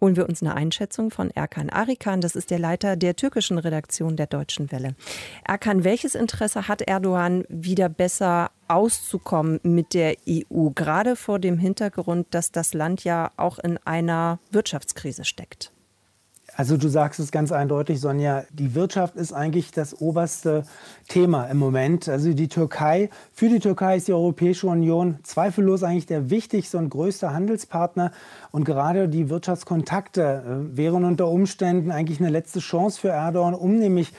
holen 0.01 0.15
wir 0.15 0.27
uns 0.27 0.41
eine 0.41 0.55
Einschätzung 0.55 1.11
von 1.11 1.31
Erkan 1.31 1.69
Arikan. 1.69 2.21
Das 2.21 2.35
ist 2.35 2.51
der 2.51 2.59
Leiter 2.59 2.95
der 2.95 3.15
türkischen 3.15 3.57
Redaktion 3.57 4.15
der 4.15 4.27
Deutschen 4.27 4.71
Welle. 4.71 4.95
Erkan, 5.45 5.83
welches 5.83 6.15
Interesse 6.15 6.67
hat 6.67 6.81
Erdogan, 6.81 7.45
wieder 7.49 7.89
besser 7.89 8.51
auszukommen 8.67 9.59
mit 9.63 9.93
der 9.93 10.15
EU, 10.27 10.69
gerade 10.69 11.15
vor 11.15 11.39
dem 11.39 11.57
Hintergrund, 11.57 12.27
dass 12.31 12.51
das 12.51 12.73
Land 12.73 13.03
ja 13.03 13.31
auch 13.37 13.59
in 13.59 13.77
einer 13.85 14.39
Wirtschaftskrise 14.51 15.25
steckt? 15.25 15.71
Also 16.57 16.75
du 16.75 16.87
sagst 16.87 17.19
es 17.19 17.31
ganz 17.31 17.51
eindeutig, 17.51 18.01
Sonja, 18.01 18.43
die 18.51 18.73
Wirtschaft 18.73 19.15
ist 19.15 19.31
eigentlich 19.31 19.69
das 19.69 20.01
oberste 20.01 20.63
Thema 21.07 21.45
im 21.45 21.57
Moment. 21.57 22.09
Also 22.09 22.33
die 22.33 22.47
Türkei, 22.47 23.11
für 23.31 23.47
die 23.47 23.59
Türkei 23.59 23.97
ist 23.97 24.07
die 24.07 24.13
Europäische 24.13 24.65
Union 24.65 25.19
zweifellos 25.21 25.83
eigentlich 25.83 26.07
der 26.07 26.31
wichtigste 26.31 26.79
und 26.79 26.89
größte 26.89 27.31
Handelspartner. 27.31 28.11
Und 28.49 28.63
gerade 28.63 29.07
die 29.07 29.29
Wirtschaftskontakte 29.29 30.21
äh, 30.73 30.75
wären 30.75 31.05
unter 31.05 31.27
Umständen 31.27 31.91
eigentlich 31.91 32.19
eine 32.19 32.31
letzte 32.31 32.57
Chance 32.57 33.01
für 33.01 33.09
Erdogan, 33.09 33.53
um 33.53 33.77
nämlich 33.77 34.11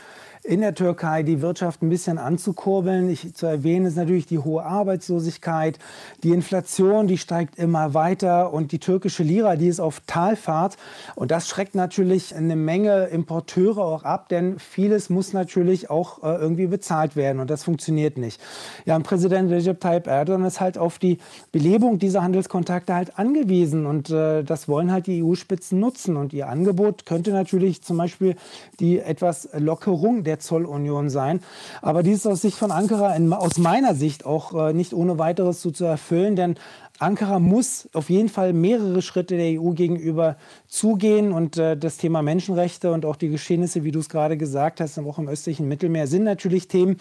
in 0.48 0.62
der 0.62 0.74
Türkei 0.74 1.22
die 1.22 1.42
Wirtschaft 1.42 1.82
ein 1.82 1.90
bisschen 1.90 2.16
anzukurbeln. 2.16 3.10
Ich, 3.10 3.34
zu 3.34 3.44
erwähnen 3.44 3.84
ist 3.84 3.96
natürlich 3.96 4.24
die 4.24 4.38
hohe 4.38 4.64
Arbeitslosigkeit, 4.64 5.78
die 6.22 6.30
Inflation, 6.30 7.06
die 7.06 7.18
steigt 7.18 7.58
immer 7.58 7.92
weiter 7.92 8.50
und 8.54 8.72
die 8.72 8.78
türkische 8.78 9.22
Lira, 9.22 9.56
die 9.56 9.68
ist 9.68 9.78
auf 9.78 10.00
Talfahrt. 10.06 10.78
Und 11.16 11.30
das 11.32 11.48
schreckt 11.48 11.74
natürlich 11.74 12.34
eine 12.34 12.56
Menge 12.56 13.08
Importeure 13.08 13.84
auch 13.84 14.04
ab, 14.04 14.30
denn 14.30 14.58
vieles 14.58 15.10
muss 15.10 15.34
natürlich 15.34 15.90
auch 15.90 16.22
äh, 16.22 16.36
irgendwie 16.36 16.66
bezahlt 16.66 17.14
werden 17.14 17.40
und 17.40 17.50
das 17.50 17.64
funktioniert 17.64 18.16
nicht. 18.16 18.40
Ja, 18.86 18.96
und 18.96 19.02
Präsident 19.02 19.50
Recep 19.50 19.80
Tayyip 19.80 20.06
Erdogan 20.06 20.46
ist 20.46 20.60
halt 20.60 20.78
auf 20.78 20.98
die 20.98 21.18
Belebung 21.52 21.98
dieser 21.98 22.22
Handelskontakte 22.22 22.94
halt 22.94 23.18
angewiesen 23.18 23.84
und 23.84 24.08
äh, 24.08 24.44
das 24.44 24.66
wollen 24.66 24.92
halt 24.92 25.08
die 25.08 25.22
EU-Spitzen 25.22 25.78
nutzen. 25.78 26.16
Und 26.16 26.32
ihr 26.32 26.48
Angebot 26.48 27.04
könnte 27.04 27.32
natürlich 27.32 27.82
zum 27.82 27.98
Beispiel 27.98 28.34
die 28.80 28.98
etwas 28.98 29.50
Lockerung 29.52 30.24
der 30.24 30.37
Zollunion 30.38 31.10
sein. 31.10 31.40
Aber 31.82 32.02
dies 32.02 32.18
ist 32.18 32.26
aus 32.26 32.42
Sicht 32.42 32.58
von 32.58 32.70
Ankara 32.70 33.14
in, 33.14 33.32
aus 33.32 33.58
meiner 33.58 33.94
Sicht 33.94 34.26
auch 34.26 34.68
äh, 34.68 34.72
nicht 34.72 34.94
ohne 34.94 35.18
weiteres 35.18 35.62
so 35.62 35.70
zu 35.70 35.84
erfüllen, 35.84 36.36
denn 36.36 36.56
Ankara 36.98 37.38
muss 37.38 37.88
auf 37.92 38.10
jeden 38.10 38.28
Fall 38.28 38.52
mehrere 38.52 39.02
Schritte 39.02 39.36
der 39.36 39.60
EU 39.60 39.70
gegenüber 39.70 40.36
zugehen. 40.66 41.32
Und 41.32 41.56
äh, 41.56 41.76
das 41.76 41.96
Thema 41.96 42.22
Menschenrechte 42.22 42.90
und 42.90 43.04
auch 43.04 43.14
die 43.14 43.28
Geschehnisse, 43.28 43.84
wie 43.84 43.92
du 43.92 44.00
es 44.00 44.08
gerade 44.08 44.36
gesagt 44.36 44.80
hast, 44.80 44.98
auch 44.98 45.18
im 45.18 45.28
östlichen 45.28 45.68
Mittelmeer, 45.68 46.08
sind 46.08 46.24
natürlich 46.24 46.66
Themen, 46.66 46.96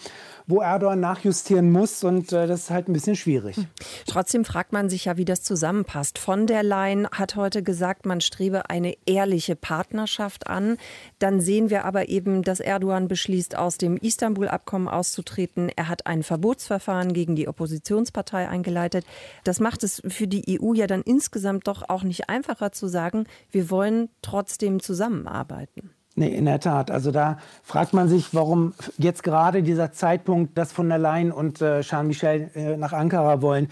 wo 0.46 0.60
Erdogan 0.60 1.00
nachjustieren 1.00 1.72
muss. 1.72 2.04
Und 2.04 2.32
äh, 2.32 2.46
das 2.46 2.64
ist 2.64 2.70
halt 2.70 2.88
ein 2.88 2.92
bisschen 2.92 3.16
schwierig. 3.16 3.56
Hm. 3.56 3.66
Trotzdem 4.06 4.44
fragt 4.44 4.72
man 4.72 4.88
sich 4.88 5.06
ja, 5.06 5.16
wie 5.16 5.24
das 5.24 5.42
zusammenpasst. 5.42 6.18
Von 6.18 6.46
der 6.46 6.62
Leyen 6.62 7.08
hat 7.10 7.34
heute 7.34 7.64
gesagt, 7.64 8.06
man 8.06 8.20
strebe 8.20 8.70
eine 8.70 8.94
ehrliche 9.04 9.56
Partnerschaft 9.56 10.46
an. 10.46 10.76
Dann 11.18 11.40
sehen 11.40 11.70
wir 11.70 11.84
aber 11.84 12.08
eben, 12.08 12.42
dass 12.42 12.60
Erdogan 12.60 13.08
beschließt, 13.08 13.56
aus 13.56 13.78
dem 13.78 13.96
Istanbul-Abkommen 13.96 14.86
auszutreten. 14.86 15.70
Er 15.74 15.88
hat 15.88 16.06
ein 16.06 16.22
Verbotsverfahren 16.22 17.12
gegen 17.12 17.34
die 17.34 17.48
Oppositionspartei 17.48 18.48
eingeleitet. 18.48 19.04
Das 19.42 19.58
macht 19.58 19.82
es 19.82 19.87
es 19.88 20.02
für 20.14 20.28
die 20.28 20.60
EU 20.60 20.72
ja 20.74 20.86
dann 20.86 21.02
insgesamt 21.02 21.66
doch 21.66 21.88
auch 21.88 22.02
nicht 22.02 22.28
einfacher 22.28 22.72
zu 22.72 22.86
sagen, 22.88 23.24
wir 23.50 23.70
wollen 23.70 24.08
trotzdem 24.22 24.80
zusammenarbeiten. 24.80 25.90
Nee, 26.18 26.34
in 26.34 26.46
der 26.46 26.58
Tat. 26.58 26.90
Also 26.90 27.12
da 27.12 27.38
fragt 27.62 27.94
man 27.94 28.08
sich, 28.08 28.34
warum 28.34 28.74
jetzt 28.96 29.22
gerade 29.22 29.62
dieser 29.62 29.92
Zeitpunkt, 29.92 30.58
dass 30.58 30.72
von 30.72 30.88
der 30.88 30.98
Leyen 30.98 31.30
und 31.30 31.62
äh, 31.62 31.82
Charles 31.82 32.08
Michel 32.08 32.50
äh, 32.56 32.76
nach 32.76 32.92
Ankara 32.92 33.40
wollen. 33.40 33.68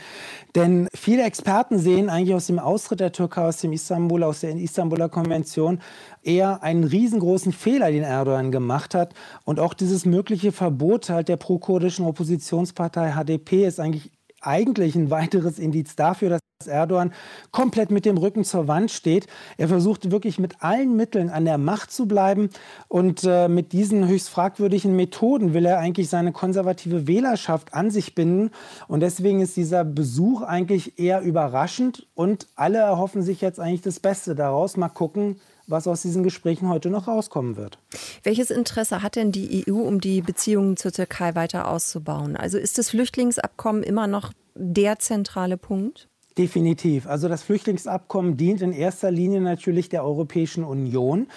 Denn 0.55 0.87
viele 0.95 1.25
Experten 1.25 1.77
sehen 1.77 2.09
eigentlich 2.09 2.37
aus 2.37 2.47
dem 2.47 2.61
Austritt 2.61 3.01
der 3.01 3.11
Türkei 3.11 3.43
aus 3.43 3.57
dem 3.57 3.73
Istanbul, 3.73 4.23
aus 4.23 4.41
der 4.41 4.55
Istanbuler 4.55 5.09
Konvention, 5.09 5.81
eher 6.23 6.63
einen 6.63 6.85
riesengroßen 6.85 7.53
Fehler, 7.53 7.91
den 7.91 8.05
Erdogan 8.05 8.53
gemacht 8.53 8.95
hat. 8.95 9.13
Und 9.45 9.59
auch 9.59 9.75
dieses 9.75 10.07
mögliche 10.07 10.53
Verbot 10.53 11.11
halt 11.11 11.29
der 11.29 11.39
pro-kurdischen 11.39 12.07
Oppositionspartei 12.07 13.15
HDP 13.15 13.67
ist 13.67 13.81
eigentlich 13.81 14.13
eigentlich 14.41 14.95
ein 14.95 15.11
weiteres 15.11 15.59
Indiz 15.59 15.97
dafür, 15.97 16.31
dass 16.31 16.41
Erdogan 16.67 17.13
komplett 17.51 17.91
mit 17.91 18.07
dem 18.07 18.17
Rücken 18.17 18.45
zur 18.45 18.67
Wand 18.67 18.91
steht. 18.91 19.27
Er 19.59 19.69
versucht 19.69 20.11
wirklich 20.11 20.39
mit 20.39 20.63
allen 20.63 20.97
Mitteln 20.97 21.29
an 21.29 21.45
der 21.45 21.59
Macht 21.59 21.93
zu 21.93 22.07
bleiben 22.07 22.49
und 22.89 23.25
äh, 23.25 23.49
mit 23.49 23.73
diesen 23.73 24.09
höchst 24.09 24.31
fragwürdigen 24.31 24.97
Methoden 24.97 25.53
will 25.53 25.67
er 25.67 25.79
eigentlich 25.79 26.09
seine 26.09 26.33
konservative 26.33 27.07
Wählerschaft 27.07 27.75
an 27.75 27.91
sich 27.91 28.15
binden 28.15 28.51
und 28.89 29.01
deswegen 29.01 29.41
ist 29.41 29.57
dieser 29.57 29.85
Besuch 29.85 30.43
eigentlich 30.43 30.99
eher 30.99 31.21
überraschend 31.21 32.07
und 32.15 32.47
alle 32.57 32.79
erhoffen 32.79 33.23
sich 33.23 33.43
jetzt 33.43 33.61
eigentlich 33.61 33.83
das 33.83 34.01
Beste 34.01 34.35
daraus. 34.35 34.77
Mal 34.77 34.89
gucken, 34.89 35.39
was 35.67 35.87
aus 35.87 36.03
diesen 36.03 36.23
Gesprächen 36.23 36.69
heute 36.69 36.91
noch 36.91 37.09
rauskommen 37.09 37.57
wird. 37.57 37.79
Welches 38.23 38.51
Interesse 38.51 39.03
hat 39.03 39.17
denn 39.17 39.33
die 39.33 39.65
EU, 39.69 39.77
um 39.77 40.01
die 40.01 40.21
Beziehungen 40.21 40.77
zur 40.77 40.93
Türkei 40.93 41.35
weiter 41.35 41.69
auszubauen? 41.69 42.37
Also 42.37 42.59
ist 42.59 42.79
das 42.79 42.91
Flüchtlingsabkommen 42.91 43.83
immer 43.83 44.07
noch 44.07 44.33
der 44.55 44.99
zentrale 44.99 45.57
Punkt? 45.57 46.09
Definitiv. 46.39 47.07
Also 47.07 47.29
das 47.29 47.43
Flüchtlingsabkommen 47.43 48.37
dient 48.37 48.61
in 48.61 48.73
erster 48.73 49.11
Linie 49.11 49.41
natürlich 49.41 49.89
der 49.89 50.05
Europäischen 50.05 50.65
Union. 50.65 51.29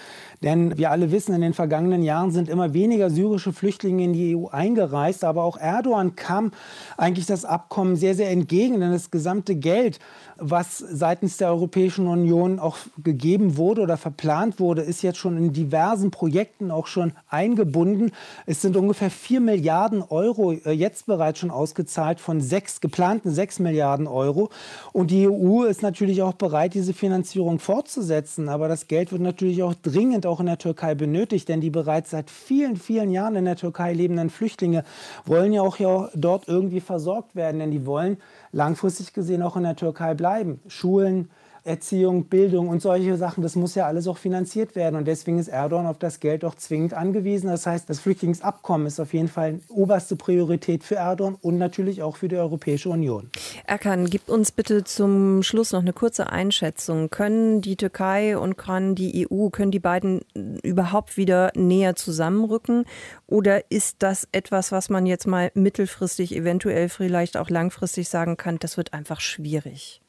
Denn 0.41 0.78
wir 0.78 0.91
alle 0.91 1.12
wissen, 1.12 1.36
in 1.36 1.41
den 1.41 1.54
vergangenen 1.54 2.02
Jahren 2.02 2.32
sind 2.32 2.47
immer 2.47 2.73
weniger 2.73 3.10
syrische 3.10 3.52
Flüchtlinge 3.52 4.04
in 4.06 4.13
die 4.13 4.36
EU 4.36 4.47
eingereist. 4.47 5.23
Aber 5.23 5.43
auch 5.43 5.58
Erdogan 5.58 6.15
kam 6.15 6.52
eigentlich 6.97 7.25
das 7.25 7.43
Abkommen 7.43 7.97
sehr, 7.97 8.15
sehr 8.15 8.30
entgegen. 8.30 8.80
Denn 8.80 8.91
das 8.91 9.12
gesamte 9.12 9.56
Geld, 9.56 9.99
was 10.38 10.78
seitens 10.78 11.38
der 11.38 11.49
Europäischen 11.49 12.08
Union 12.08 12.60
auch 12.60 12.78
gegeben 13.04 13.58
wurde 13.58 13.82
oder 13.82 13.97
verplant 13.97 14.60
wurde, 14.60 14.82
ist 14.82 15.02
jetzt 15.02 15.17
schon 15.17 15.38
in 15.38 15.52
diversen 15.52 16.12
Projekten 16.12 16.71
auch 16.71 16.88
schon 16.88 17.12
eingebunden. 17.28 18.12
Es 18.45 18.62
sind 18.62 18.78
ungefähr 18.78 19.10
4 19.10 19.41
Milliarden 19.41 20.02
Euro 20.02 20.54
äh, 20.54 20.71
jetzt 20.71 21.06
bereits 21.06 21.39
schon 21.39 21.52
ausgezahlt 21.52 22.21
von 22.21 22.39
sechs, 22.39 22.80
geplanten 22.80 23.32
6 23.32 23.60
Milliarden 23.60 24.08
Euro. 24.08 24.49
Und 24.93 25.12
die 25.12 25.28
EU 25.28 25.63
ist 25.63 25.82
natürlich 25.82 26.21
auch 26.21 26.34
bereit, 26.34 26.73
diese 26.73 26.93
Finanzierung 26.93 27.60
fortzusetzen. 27.60 28.47
Aber 28.47 28.69
das 28.69 28.88
Geld 28.88 29.12
wird 29.12 29.21
natürlich 29.21 29.62
auch 29.63 29.73
dringend 29.73 30.25
auch 30.29 30.39
in 30.39 30.45
der 30.45 30.57
Türkei 30.57 30.95
benötigt, 30.95 31.49
denn 31.49 31.61
die 31.61 31.69
bereits 31.69 32.11
seit 32.11 32.29
vielen, 32.29 32.77
vielen 32.77 33.11
Jahren 33.11 33.35
in 33.35 33.45
der 33.45 33.55
Türkei 33.55 33.93
lebenden 33.93 34.29
Flüchtlinge 34.29 34.83
wollen 35.25 35.53
ja 35.53 35.61
auch 35.61 35.77
ja 35.77 36.09
dort 36.15 36.47
irgendwie 36.47 36.81
versorgt 36.81 37.35
werden, 37.35 37.59
denn 37.59 37.71
die 37.71 37.85
wollen 37.85 38.17
langfristig 38.51 39.13
gesehen 39.13 39.41
auch 39.41 39.57
in 39.57 39.63
der 39.63 39.75
Türkei 39.75 40.13
bleiben. 40.13 40.59
Schulen, 40.67 41.29
Erziehung, 41.69 42.25
Bildung 42.25 42.67
und 42.67 42.82
solche 42.82 43.15
Sachen, 43.15 43.43
das 43.43 43.55
muss 43.55 43.75
ja 43.75 43.86
alles 43.86 44.08
auch 44.08 44.17
finanziert 44.17 44.75
werden. 44.75 44.95
Und 44.95 45.08
deswegen 45.08 45.38
ist 45.38 45.49
Erdogan 45.49 45.86
auf 45.86 45.99
das 45.99 46.19
Geld 46.19 46.43
auch 46.43 46.55
zwingend 46.55 46.95
angewiesen. 46.95 47.47
Das 47.47 47.67
heißt, 47.67 47.88
das 47.88 47.99
Flüchtlingsabkommen 47.99 48.88
ist 48.88 48.99
auf 48.99 49.13
jeden 49.13 49.27
Fall 49.27 49.60
oberste 49.69 50.15
Priorität 50.15 50.84
für 50.84 50.95
Erdogan 50.95 51.36
und 51.41 51.60
natürlich 51.60 52.01
auch 52.01 52.17
für 52.17 52.27
die 52.27 52.38
Europäische 52.38 52.89
Union. 52.89 53.29
Erkan, 53.67 54.10
gib 54.10 54.29
uns 54.29 54.51
bitte 54.51 54.84
zum 54.84 55.43
Schluss 55.43 55.71
noch 55.71 55.82
eine 55.82 55.93
kurze 55.93 56.32
Einschätzung. 56.32 57.12
Können 57.12 57.62
die 57.62 57.75
Türkei 57.75 58.36
und 58.36 58.58
kann 58.58 58.95
die 58.95 59.27
EU, 59.29 59.49
können 59.49 59.71
die 59.71 59.79
beiden 59.79 60.21
überhaupt 60.63 61.17
wieder 61.17 61.51
näher 61.55 61.95
zusammenrücken? 61.95 62.86
Oder 63.27 63.69
ist 63.69 63.97
das 63.99 64.27
etwas, 64.32 64.71
was 64.71 64.89
man 64.89 65.05
jetzt 65.05 65.27
mal 65.27 65.51
mittelfristig, 65.53 66.36
eventuell 66.36 66.89
vielleicht 66.89 67.38
auch 67.38 67.51
langfristig 67.51 68.10
sagen 68.10 68.38
kann, 68.38 68.58
das 68.58 68.75
wird 68.75 68.93
einfach 68.93 69.19
schwierig? 69.21 70.01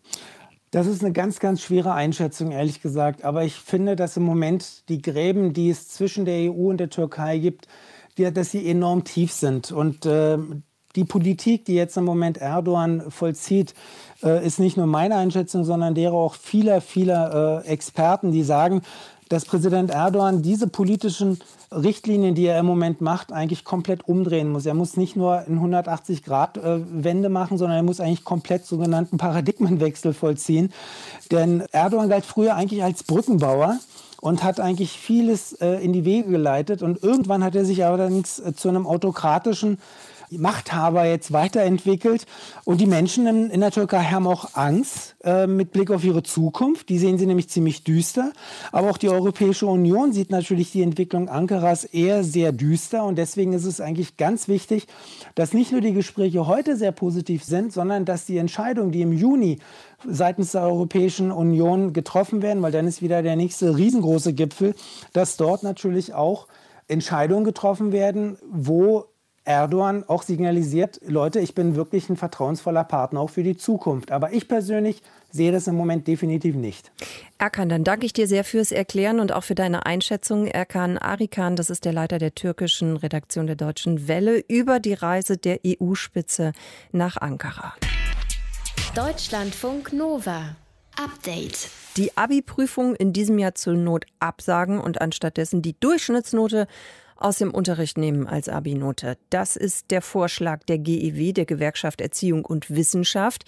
Das 0.70 0.86
ist 0.86 1.02
eine 1.02 1.12
ganz, 1.12 1.40
ganz 1.40 1.62
schwere 1.62 1.94
Einschätzung, 1.94 2.52
ehrlich 2.52 2.80
gesagt. 2.80 3.24
Aber 3.24 3.44
ich 3.44 3.54
finde, 3.54 3.96
dass 3.96 4.16
im 4.16 4.22
Moment 4.22 4.88
die 4.88 5.02
Gräben, 5.02 5.52
die 5.52 5.68
es 5.70 5.88
zwischen 5.88 6.24
der 6.24 6.50
EU 6.50 6.70
und 6.70 6.78
der 6.78 6.90
Türkei 6.90 7.38
gibt, 7.38 7.66
die, 8.18 8.32
dass 8.32 8.52
sie 8.52 8.68
enorm 8.68 9.02
tief 9.02 9.32
sind. 9.32 9.72
Und 9.72 10.06
äh, 10.06 10.38
die 10.94 11.04
Politik, 11.04 11.64
die 11.64 11.74
jetzt 11.74 11.96
im 11.96 12.04
Moment 12.04 12.38
Erdogan 12.38 13.10
vollzieht, 13.10 13.74
äh, 14.22 14.46
ist 14.46 14.60
nicht 14.60 14.76
nur 14.76 14.86
meine 14.86 15.16
Einschätzung, 15.16 15.64
sondern 15.64 15.94
derer 15.94 16.14
auch 16.14 16.34
vieler, 16.34 16.80
vieler 16.80 17.62
äh, 17.64 17.68
Experten, 17.68 18.30
die 18.30 18.44
sagen, 18.44 18.82
dass 19.30 19.44
Präsident 19.44 19.90
Erdogan 19.90 20.42
diese 20.42 20.66
politischen 20.66 21.38
Richtlinien, 21.72 22.34
die 22.34 22.46
er 22.46 22.58
im 22.58 22.66
Moment 22.66 23.00
macht, 23.00 23.32
eigentlich 23.32 23.64
komplett 23.64 24.06
umdrehen 24.08 24.50
muss. 24.50 24.66
Er 24.66 24.74
muss 24.74 24.96
nicht 24.96 25.14
nur 25.14 25.38
eine 25.38 25.60
180-Grad-Wende 25.60 27.28
machen, 27.28 27.56
sondern 27.56 27.76
er 27.76 27.82
muss 27.84 28.00
eigentlich 28.00 28.24
komplett 28.24 28.66
sogenannten 28.66 29.18
Paradigmenwechsel 29.18 30.14
vollziehen. 30.14 30.72
Denn 31.30 31.62
Erdogan 31.70 32.08
galt 32.08 32.26
früher 32.26 32.56
eigentlich 32.56 32.82
als 32.82 33.04
Brückenbauer 33.04 33.78
und 34.20 34.42
hat 34.42 34.58
eigentlich 34.58 34.92
vieles 34.92 35.52
äh, 35.52 35.76
in 35.76 35.92
die 35.92 36.04
Wege 36.04 36.28
geleitet. 36.28 36.82
Und 36.82 37.02
irgendwann 37.04 37.44
hat 37.44 37.54
er 37.54 37.64
sich 37.64 37.84
allerdings 37.84 38.40
äh, 38.40 38.52
zu 38.52 38.68
einem 38.68 38.84
autokratischen 38.84 39.78
Machthaber 40.38 41.04
jetzt 41.04 41.32
weiterentwickelt. 41.32 42.26
Und 42.64 42.80
die 42.80 42.86
Menschen 42.86 43.26
in, 43.26 43.50
in 43.50 43.60
der 43.60 43.70
Türkei 43.70 44.04
haben 44.04 44.26
auch 44.26 44.54
Angst 44.54 45.16
äh, 45.24 45.46
mit 45.46 45.72
Blick 45.72 45.90
auf 45.90 46.04
ihre 46.04 46.22
Zukunft. 46.22 46.88
Die 46.88 46.98
sehen 46.98 47.18
sie 47.18 47.26
nämlich 47.26 47.48
ziemlich 47.48 47.84
düster. 47.84 48.32
Aber 48.72 48.90
auch 48.90 48.98
die 48.98 49.08
Europäische 49.08 49.66
Union 49.66 50.12
sieht 50.12 50.30
natürlich 50.30 50.72
die 50.72 50.82
Entwicklung 50.82 51.28
Ankaras 51.28 51.84
eher 51.84 52.24
sehr 52.24 52.52
düster. 52.52 53.04
Und 53.04 53.16
deswegen 53.16 53.52
ist 53.52 53.64
es 53.64 53.80
eigentlich 53.80 54.16
ganz 54.16 54.48
wichtig, 54.48 54.86
dass 55.34 55.52
nicht 55.52 55.72
nur 55.72 55.80
die 55.80 55.92
Gespräche 55.92 56.46
heute 56.46 56.76
sehr 56.76 56.92
positiv 56.92 57.44
sind, 57.44 57.72
sondern 57.72 58.04
dass 58.04 58.26
die 58.26 58.38
Entscheidungen, 58.38 58.92
die 58.92 59.02
im 59.02 59.12
Juni 59.12 59.58
seitens 60.06 60.52
der 60.52 60.62
Europäischen 60.62 61.30
Union 61.30 61.92
getroffen 61.92 62.42
werden, 62.42 62.62
weil 62.62 62.72
dann 62.72 62.86
ist 62.86 63.02
wieder 63.02 63.22
der 63.22 63.36
nächste 63.36 63.76
riesengroße 63.76 64.32
Gipfel, 64.32 64.74
dass 65.12 65.36
dort 65.36 65.62
natürlich 65.62 66.14
auch 66.14 66.46
Entscheidungen 66.88 67.44
getroffen 67.44 67.92
werden, 67.92 68.36
wo 68.50 69.06
Erdogan 69.44 70.04
auch 70.06 70.22
signalisiert, 70.22 71.00
Leute, 71.06 71.40
ich 71.40 71.54
bin 71.54 71.74
wirklich 71.74 72.08
ein 72.10 72.16
vertrauensvoller 72.16 72.84
Partner 72.84 73.20
auch 73.20 73.30
für 73.30 73.42
die 73.42 73.56
Zukunft. 73.56 74.12
Aber 74.12 74.32
ich 74.32 74.48
persönlich 74.48 75.02
sehe 75.30 75.50
das 75.50 75.66
im 75.66 75.76
Moment 75.76 76.06
definitiv 76.06 76.54
nicht. 76.54 76.92
Erkan, 77.38 77.68
dann 77.68 77.84
danke 77.84 78.04
ich 78.04 78.12
dir 78.12 78.26
sehr 78.26 78.44
fürs 78.44 78.70
Erklären 78.70 79.18
und 79.18 79.32
auch 79.32 79.44
für 79.44 79.54
deine 79.54 79.86
Einschätzung. 79.86 80.46
Erkan 80.46 80.98
Arikan, 80.98 81.56
das 81.56 81.70
ist 81.70 81.84
der 81.84 81.92
Leiter 81.92 82.18
der 82.18 82.34
türkischen 82.34 82.96
Redaktion 82.96 83.46
der 83.46 83.56
Deutschen 83.56 84.08
Welle, 84.08 84.44
über 84.46 84.78
die 84.78 84.94
Reise 84.94 85.38
der 85.38 85.60
EU-Spitze 85.66 86.52
nach 86.92 87.16
Ankara. 87.16 87.74
Deutschlandfunk 88.94 89.92
Nova. 89.92 90.56
Update. 91.02 91.70
Die 91.96 92.16
Abi-Prüfung 92.16 92.94
in 92.94 93.12
diesem 93.12 93.38
Jahr 93.38 93.54
zur 93.54 93.74
Not 93.74 94.04
absagen 94.18 94.80
und 94.80 95.00
anstattdessen 95.00 95.62
die 95.62 95.78
Durchschnittsnote 95.78 96.66
aus 97.20 97.38
dem 97.38 97.52
Unterricht 97.52 97.98
nehmen 97.98 98.26
als 98.26 98.48
Abi-Note. 98.48 99.16
Das 99.28 99.56
ist 99.56 99.90
der 99.90 100.02
Vorschlag 100.02 100.64
der 100.64 100.78
GEW, 100.78 101.32
der 101.32 101.44
Gewerkschaft 101.46 102.00
Erziehung 102.00 102.44
und 102.44 102.70
Wissenschaft. 102.70 103.44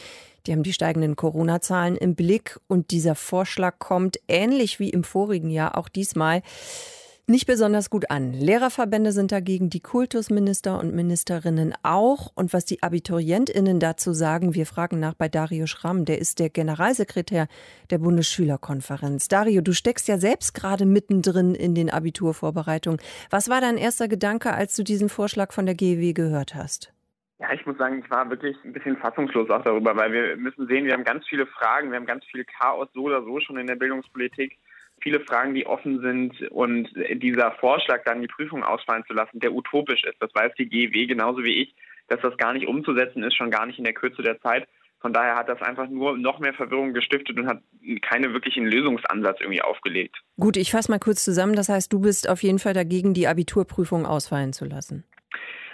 Die 0.47 0.53
haben 0.53 0.63
die 0.63 0.73
steigenden 0.73 1.17
Corona-Zahlen 1.17 1.97
im 1.97 2.15
Blick 2.15 2.61
und 2.69 2.91
dieser 2.91 3.15
Vorschlag 3.15 3.79
kommt 3.79 4.19
ähnlich 4.29 4.79
wie 4.79 4.91
im 4.91 5.05
vorigen 5.05 5.51
Jahr 5.51 5.79
auch 5.79 5.89
diesmal 5.89 6.43
nicht 7.33 7.47
besonders 7.47 7.91
gut 7.91 8.11
an. 8.11 8.33
Lehrerverbände 8.33 9.11
sind 9.11 9.33
dagegen, 9.33 9.71
die 9.71 9.81
Kultusminister 9.81 10.79
und 10.79 10.95
Ministerinnen 10.95 11.75
auch. 11.83 12.31
Und 12.37 12.53
was 12.53 12.65
die 12.65 12.83
Abiturientinnen 12.83 13.81
dazu 13.81 14.13
sagen, 14.13 14.55
wir 14.55 14.67
fragen 14.67 15.01
nach 15.01 15.15
bei 15.15 15.29
Dario 15.29 15.67
Schramm, 15.67 16.05
der 16.05 16.19
ist 16.19 16.39
der 16.39 16.51
Generalsekretär 16.51 17.49
der 17.91 17.99
Bundesschülerkonferenz. 17.99 19.29
Dario, 19.29 19.63
du 19.63 19.73
steckst 19.73 20.07
ja 20.09 20.19
selbst 20.19 20.55
gerade 20.55 20.85
mittendrin 20.85 21.55
in 21.55 21.75
den 21.75 21.91
Abiturvorbereitungen. 21.91 23.01
Was 23.31 23.49
war 23.49 23.61
dein 23.61 23.79
erster 23.79 24.07
Gedanke, 24.09 24.53
als 24.53 24.77
du 24.77 24.85
diesen 24.85 25.09
Vorschlag 25.09 25.53
von 25.53 25.67
der 25.67 25.75
GEW 25.75 26.13
gehört 26.13 26.55
hast? 26.55 26.93
Ja, 27.41 27.53
ich 27.53 27.65
muss 27.67 27.79
sagen, 27.79 28.03
ich 28.05 28.11
war 28.11 28.29
wirklich 28.31 28.57
ein 28.63 28.75
bisschen 28.75 28.99
fassungslos 28.99 29.51
auch 29.51 29.65
darüber, 29.65 29.97
weil 29.97 30.13
wir 30.13 30.37
müssen 30.37 30.69
sehen, 30.69 30.85
wir 30.85 30.93
haben 30.93 31.03
ganz 31.03 31.27
viele 31.27 31.47
Fragen, 31.47 31.91
wir 31.91 31.97
haben 31.97 32.07
ganz 32.07 32.25
viel 32.27 32.45
Chaos 32.45 32.89
so 32.93 33.05
oder 33.05 33.25
so 33.25 33.41
schon 33.41 33.57
in 33.57 33.67
der 33.67 33.75
Bildungspolitik 33.75 34.59
viele 35.03 35.21
Fragen, 35.21 35.55
die 35.55 35.67
offen 35.67 36.01
sind 36.01 36.41
und 36.51 36.89
dieser 37.15 37.53
Vorschlag, 37.53 38.05
dann 38.05 38.23
die 38.23 38.29
Prüfung 38.29 38.63
ausfallen 38.63 39.05
zu 39.07 39.13
lassen, 39.13 39.41
der 39.41 39.53
utopisch 39.53 40.05
ist, 40.05 40.17
das 40.21 40.35
weiß 40.35 40.53
die 40.59 40.69
GEW 40.69 41.07
genauso 41.07 41.43
wie 41.45 41.63
ich, 41.63 41.75
dass 42.09 42.21
das 42.21 42.37
gar 42.37 42.53
nicht 42.53 42.67
umzusetzen 42.67 43.23
ist, 43.23 43.37
schon 43.37 43.51
gar 43.51 43.67
nicht 43.67 43.79
in 43.79 43.85
der 43.85 43.95
Kürze 43.95 44.23
der 44.23 44.41
Zeit. 44.41 44.69
Von 45.01 45.13
daher 45.13 45.35
hat 45.35 45.49
das 45.49 45.61
einfach 45.63 45.89
nur 45.89 46.17
noch 46.17 46.39
mehr 46.39 46.55
Verwirrung 46.55 46.95
gestiftet 46.95 47.37
und 47.39 47.49
hat 47.49 47.61
keine 48.03 48.33
wirklichen 48.33 48.65
Lösungsansatz 48.65 49.41
irgendwie 49.41 49.61
aufgelegt. 49.61 50.17
Gut, 50.39 50.57
ich 50.57 50.71
fasse 50.71 50.93
mal 50.93 51.01
kurz 51.01 51.25
zusammen. 51.25 51.57
Das 51.57 51.69
heißt, 51.69 51.93
du 51.93 52.01
bist 52.01 52.29
auf 52.29 52.43
jeden 52.45 52.61
Fall 52.61 52.73
dagegen, 52.73 53.13
die 53.13 53.27
Abiturprüfung 53.27 54.07
ausfallen 54.07 54.53
zu 54.53 54.65
lassen. 54.65 55.05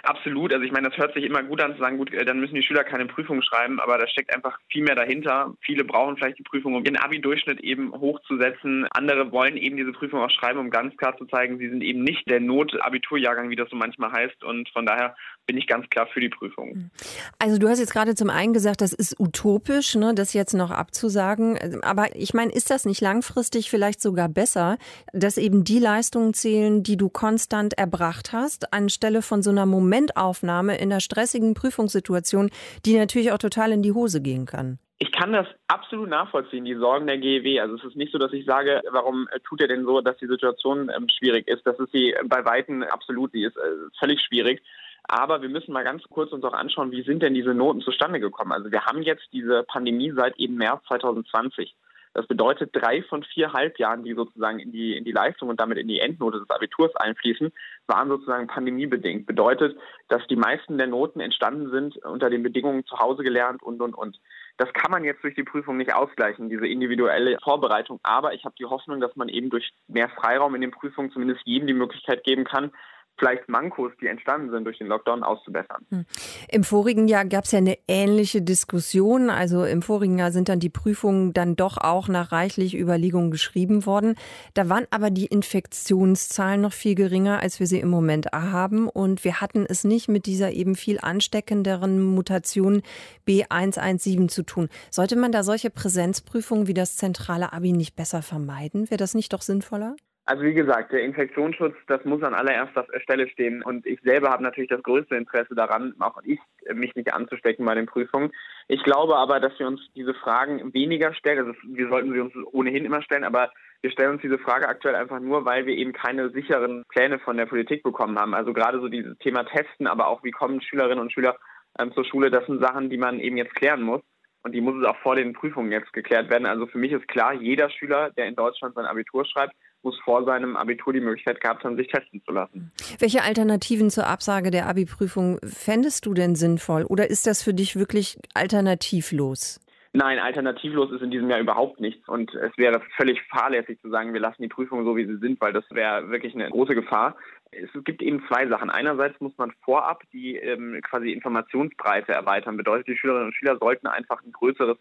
Absolut. 0.03 0.53
Also 0.53 0.65
ich 0.65 0.71
meine, 0.71 0.89
das 0.89 0.97
hört 0.97 1.13
sich 1.13 1.23
immer 1.23 1.43
gut 1.43 1.61
an 1.61 1.73
zu 1.73 1.79
sagen, 1.79 1.97
gut, 1.97 2.13
äh, 2.13 2.25
dann 2.25 2.39
müssen 2.39 2.55
die 2.55 2.63
Schüler 2.63 2.83
keine 2.83 3.05
Prüfung 3.05 3.41
schreiben, 3.41 3.79
aber 3.79 3.97
da 3.97 4.07
steckt 4.07 4.33
einfach 4.33 4.57
viel 4.71 4.83
mehr 4.83 4.95
dahinter. 4.95 5.53
Viele 5.61 5.83
brauchen 5.83 6.17
vielleicht 6.17 6.39
die 6.39 6.43
Prüfung, 6.43 6.75
um 6.75 6.83
ihren 6.85 6.97
Abi-Durchschnitt 6.97 7.59
eben 7.61 7.91
hochzusetzen. 7.93 8.87
Andere 8.91 9.31
wollen 9.31 9.57
eben 9.57 9.77
diese 9.77 9.91
Prüfung 9.91 10.21
auch 10.21 10.31
schreiben, 10.31 10.59
um 10.59 10.69
ganz 10.69 10.95
klar 10.97 11.17
zu 11.17 11.25
zeigen, 11.25 11.57
sie 11.57 11.69
sind 11.69 11.83
eben 11.83 12.03
nicht 12.03 12.29
der 12.29 12.39
Not-Abiturjahrgang, 12.39 13.49
wie 13.49 13.55
das 13.55 13.69
so 13.69 13.75
manchmal 13.75 14.11
heißt. 14.11 14.43
Und 14.43 14.69
von 14.69 14.85
daher 14.85 15.15
bin 15.45 15.57
ich 15.57 15.67
ganz 15.67 15.89
klar 15.89 16.07
für 16.13 16.19
die 16.19 16.29
Prüfung. 16.29 16.91
Also 17.39 17.57
du 17.57 17.67
hast 17.67 17.79
jetzt 17.79 17.91
gerade 17.91 18.13
zum 18.15 18.29
einen 18.29 18.53
gesagt, 18.53 18.81
das 18.81 18.93
ist 18.93 19.19
utopisch, 19.19 19.95
ne, 19.95 20.13
das 20.13 20.33
jetzt 20.33 20.53
noch 20.53 20.69
abzusagen. 20.69 21.81
Aber 21.81 22.15
ich 22.15 22.33
meine, 22.33 22.51
ist 22.51 22.69
das 22.69 22.85
nicht 22.85 23.01
langfristig 23.01 23.69
vielleicht 23.69 24.01
sogar 24.01 24.29
besser, 24.29 24.77
dass 25.11 25.37
eben 25.37 25.63
die 25.63 25.79
Leistungen 25.79 26.33
zählen, 26.33 26.83
die 26.83 26.97
du 26.97 27.09
konstant 27.09 27.77
erbracht 27.77 28.31
hast, 28.31 28.73
anstelle 28.73 29.21
von 29.21 29.41
so 29.41 29.49
einer 29.49 29.65
Momentaufnahme 29.89 30.77
in 30.77 30.91
einer 30.91 31.01
stressigen 31.01 31.53
Prüfungssituation, 31.53 32.49
die 32.85 32.97
natürlich 32.97 33.31
auch 33.31 33.37
total 33.37 33.71
in 33.71 33.81
die 33.81 33.93
Hose 33.93 34.21
gehen 34.21 34.45
kann? 34.45 34.79
Ich 35.01 35.11
kann 35.13 35.31
das 35.31 35.47
absolut 35.67 36.09
nachvollziehen, 36.09 36.65
die 36.65 36.75
Sorgen 36.75 37.07
der 37.07 37.17
GEW. 37.17 37.61
Also 37.61 37.75
es 37.75 37.83
ist 37.85 37.95
nicht 37.95 38.11
so, 38.11 38.17
dass 38.17 38.33
ich 38.33 38.45
sage, 38.45 38.81
warum 38.91 39.27
äh, 39.31 39.39
tut 39.39 39.61
er 39.61 39.69
denn 39.69 39.85
so, 39.85 40.01
dass 40.01 40.17
die 40.17 40.27
Situation 40.27 40.91
ähm, 40.93 41.07
schwierig 41.07 41.47
ist. 41.47 41.65
Das 41.65 41.79
ist 41.79 41.91
sie 41.93 42.13
bei 42.25 42.43
Weitem 42.43 42.83
absolut, 42.83 43.31
sie 43.31 43.43
ist 43.43 43.55
äh, 43.55 43.61
völlig 43.97 44.21
schwierig. 44.21 44.61
Aber 45.03 45.41
wir 45.41 45.49
müssen 45.49 45.71
mal 45.71 45.85
ganz 45.85 46.03
kurz 46.09 46.33
uns 46.33 46.43
auch 46.43 46.53
anschauen, 46.53 46.91
wie 46.91 47.03
sind 47.03 47.23
denn 47.23 47.33
diese 47.33 47.53
Noten 47.53 47.81
zustande 47.81 48.19
gekommen? 48.19 48.51
Also 48.51 48.71
wir 48.71 48.85
haben 48.85 49.01
jetzt 49.01 49.25
diese 49.31 49.63
Pandemie 49.63 50.11
seit 50.15 50.37
eben 50.37 50.55
März 50.55 50.83
2020. 50.87 51.75
Das 52.13 52.25
bedeutet, 52.27 52.71
drei 52.73 53.03
von 53.03 53.23
vier 53.23 53.53
Halbjahren, 53.53 54.03
die 54.03 54.13
sozusagen 54.13 54.59
in 54.59 54.71
die, 54.71 54.97
in 54.97 55.05
die 55.05 55.11
Leistung 55.11 55.49
und 55.49 55.59
damit 55.59 55.77
in 55.77 55.87
die 55.87 55.99
Endnote 55.99 56.39
des 56.39 56.49
Abiturs 56.49 56.95
einfließen, 56.95 57.51
waren 57.87 58.09
sozusagen 58.09 58.47
pandemiebedingt. 58.47 59.25
Bedeutet, 59.25 59.77
dass 60.07 60.25
die 60.27 60.35
meisten 60.35 60.77
der 60.77 60.87
Noten 60.87 61.19
entstanden 61.19 61.69
sind 61.69 61.97
unter 61.97 62.29
den 62.29 62.41
Bedingungen 62.41 62.85
zu 62.85 62.97
Hause 62.97 63.23
gelernt 63.23 63.61
und, 63.61 63.81
und, 63.81 63.93
und. 63.93 64.19
Das 64.57 64.73
kann 64.73 64.91
man 64.91 65.03
jetzt 65.05 65.23
durch 65.23 65.35
die 65.35 65.43
Prüfung 65.43 65.77
nicht 65.77 65.93
ausgleichen, 65.93 66.49
diese 66.49 66.67
individuelle 66.67 67.37
Vorbereitung. 67.41 67.99
Aber 68.03 68.33
ich 68.33 68.43
habe 68.43 68.55
die 68.59 68.65
Hoffnung, 68.65 68.99
dass 68.99 69.15
man 69.15 69.29
eben 69.29 69.49
durch 69.49 69.71
mehr 69.87 70.09
Freiraum 70.09 70.55
in 70.55 70.61
den 70.61 70.71
Prüfungen 70.71 71.11
zumindest 71.11 71.41
jedem 71.45 71.67
die 71.67 71.73
Möglichkeit 71.73 72.23
geben 72.23 72.43
kann, 72.43 72.71
vielleicht 73.19 73.49
Mankos, 73.49 73.91
die 74.01 74.07
entstanden 74.07 74.49
sind 74.49 74.63
durch 74.63 74.77
den 74.77 74.87
Lockdown, 74.87 75.23
auszubessern. 75.23 75.85
Hm. 75.89 76.05
Im 76.49 76.63
vorigen 76.63 77.07
Jahr 77.07 77.25
gab 77.25 77.43
es 77.43 77.51
ja 77.51 77.59
eine 77.59 77.77
ähnliche 77.87 78.41
Diskussion. 78.41 79.29
Also 79.29 79.65
im 79.65 79.81
vorigen 79.81 80.17
Jahr 80.17 80.31
sind 80.31 80.49
dann 80.49 80.59
die 80.59 80.69
Prüfungen 80.69 81.33
dann 81.33 81.55
doch 81.55 81.77
auch 81.77 82.07
nach 82.07 82.31
reichlich 82.31 82.77
Überlegungen 82.77 83.31
geschrieben 83.31 83.85
worden. 83.85 84.15
Da 84.53 84.69
waren 84.69 84.87
aber 84.89 85.11
die 85.11 85.25
Infektionszahlen 85.25 86.61
noch 86.61 86.73
viel 86.73 86.95
geringer, 86.95 87.39
als 87.39 87.59
wir 87.59 87.67
sie 87.67 87.79
im 87.79 87.89
Moment 87.89 88.27
haben. 88.31 88.87
Und 88.87 89.23
wir 89.23 89.41
hatten 89.41 89.65
es 89.67 89.83
nicht 89.83 90.07
mit 90.07 90.25
dieser 90.25 90.51
eben 90.51 90.75
viel 90.75 90.99
ansteckenderen 90.99 92.01
Mutation 92.01 92.81
B117 93.27 94.29
zu 94.29 94.43
tun. 94.43 94.69
Sollte 94.89 95.15
man 95.15 95.31
da 95.31 95.43
solche 95.43 95.69
Präsenzprüfungen 95.69 96.67
wie 96.67 96.73
das 96.73 96.95
zentrale 96.95 97.53
Abi 97.53 97.73
nicht 97.73 97.95
besser 97.95 98.21
vermeiden? 98.21 98.89
Wäre 98.89 98.97
das 98.97 99.13
nicht 99.13 99.33
doch 99.33 99.41
sinnvoller? 99.41 99.95
Also 100.29 100.43
wie 100.43 100.53
gesagt, 100.53 100.91
der 100.91 101.01
Infektionsschutz, 101.01 101.73
das 101.87 102.05
muss 102.05 102.21
an 102.21 102.35
allererster 102.35 102.85
Stelle 103.01 103.27
stehen. 103.29 103.63
Und 103.63 103.87
ich 103.87 103.99
selber 104.01 104.29
habe 104.29 104.43
natürlich 104.43 104.69
das 104.69 104.83
größte 104.83 105.15
Interesse 105.15 105.55
daran, 105.55 105.95
auch 105.97 106.21
ich, 106.23 106.37
mich 106.71 106.93
nicht 106.93 107.11
anzustecken 107.11 107.65
bei 107.65 107.73
den 107.73 107.87
Prüfungen. 107.87 108.29
Ich 108.67 108.83
glaube 108.83 109.15
aber, 109.15 109.39
dass 109.39 109.57
wir 109.57 109.65
uns 109.65 109.81
diese 109.95 110.13
Fragen 110.13 110.71
weniger 110.71 111.15
stellen. 111.15 111.39
Also 111.39 111.53
wir 111.63 111.89
sollten 111.89 112.13
sie 112.13 112.19
uns 112.19 112.31
ohnehin 112.51 112.85
immer 112.85 113.01
stellen, 113.01 113.23
aber 113.23 113.49
wir 113.81 113.89
stellen 113.89 114.11
uns 114.11 114.21
diese 114.21 114.37
Frage 114.37 114.67
aktuell 114.67 114.93
einfach 114.93 115.19
nur, 115.19 115.45
weil 115.45 115.65
wir 115.65 115.75
eben 115.75 115.93
keine 115.93 116.29
sicheren 116.29 116.83
Pläne 116.89 117.17
von 117.17 117.35
der 117.35 117.47
Politik 117.47 117.81
bekommen 117.81 118.19
haben. 118.19 118.35
Also 118.35 118.53
gerade 118.53 118.79
so 118.79 118.87
dieses 118.87 119.17
Thema 119.17 119.45
Testen, 119.45 119.87
aber 119.87 120.09
auch 120.09 120.23
wie 120.23 120.29
kommen 120.29 120.61
Schülerinnen 120.61 120.99
und 120.99 121.11
Schüler 121.11 121.37
ähm, 121.79 121.91
zur 121.93 122.05
Schule, 122.05 122.29
das 122.29 122.45
sind 122.45 122.61
Sachen, 122.61 122.91
die 122.91 122.99
man 122.99 123.19
eben 123.19 123.37
jetzt 123.37 123.55
klären 123.55 123.81
muss. 123.81 124.01
Und 124.43 124.51
die 124.51 124.61
muss 124.61 124.75
es 124.79 124.85
auch 124.85 124.97
vor 124.97 125.15
den 125.15 125.33
Prüfungen 125.33 125.71
jetzt 125.71 125.91
geklärt 125.91 126.29
werden. 126.29 126.45
Also 126.45 126.67
für 126.67 126.77
mich 126.77 126.91
ist 126.91 127.07
klar, 127.07 127.33
jeder 127.33 127.71
Schüler, 127.71 128.11
der 128.11 128.27
in 128.27 128.35
Deutschland 128.35 128.75
sein 128.75 128.85
Abitur 128.85 129.25
schreibt, 129.25 129.55
muss 129.83 129.99
vor 130.03 130.25
seinem 130.25 130.55
Abitur 130.55 130.93
die 130.93 130.99
Möglichkeit 130.99 131.41
gehabt 131.41 131.63
haben, 131.63 131.77
sich 131.77 131.87
testen 131.87 132.21
zu 132.25 132.31
lassen. 132.31 132.71
Welche 132.99 133.23
Alternativen 133.23 133.89
zur 133.89 134.07
Absage 134.07 134.51
der 134.51 134.67
Abi-Prüfung 134.67 135.39
fändest 135.43 136.05
du 136.05 136.13
denn 136.13 136.35
sinnvoll? 136.35 136.83
Oder 136.83 137.09
ist 137.09 137.27
das 137.27 137.43
für 137.43 137.53
dich 137.53 137.75
wirklich 137.75 138.17
alternativlos? 138.33 139.59
Nein, 139.91 140.19
alternativlos 140.19 140.91
ist 140.91 141.01
in 141.01 141.09
diesem 141.09 141.29
Jahr 141.31 141.39
überhaupt 141.39 141.79
nichts. 141.79 142.07
Und 142.07 142.33
es 142.35 142.55
wäre 142.57 142.81
völlig 142.95 143.23
fahrlässig 143.23 143.81
zu 143.81 143.89
sagen, 143.89 144.13
wir 144.13 144.19
lassen 144.19 144.43
die 144.43 144.47
Prüfungen 144.47 144.85
so, 144.85 144.95
wie 144.95 145.05
sie 145.05 145.17
sind, 145.17 145.41
weil 145.41 145.51
das 145.51 145.65
wäre 145.71 146.09
wirklich 146.11 146.35
eine 146.35 146.49
große 146.49 146.75
Gefahr. 146.75 147.15
Es 147.51 147.69
gibt 147.85 148.03
eben 148.03 148.23
zwei 148.27 148.47
Sachen. 148.47 148.69
Einerseits 148.69 149.19
muss 149.19 149.35
man 149.37 149.51
vorab 149.63 150.03
die 150.13 150.35
ähm, 150.35 150.79
quasi 150.83 151.11
Informationsbreite 151.11 152.11
erweitern. 152.11 152.57
Bedeutet, 152.57 152.87
die 152.87 152.97
Schülerinnen 152.97 153.27
und 153.27 153.35
Schüler 153.35 153.57
sollten 153.57 153.87
einfach 153.87 154.21
ein 154.21 154.31
größeres 154.31 154.77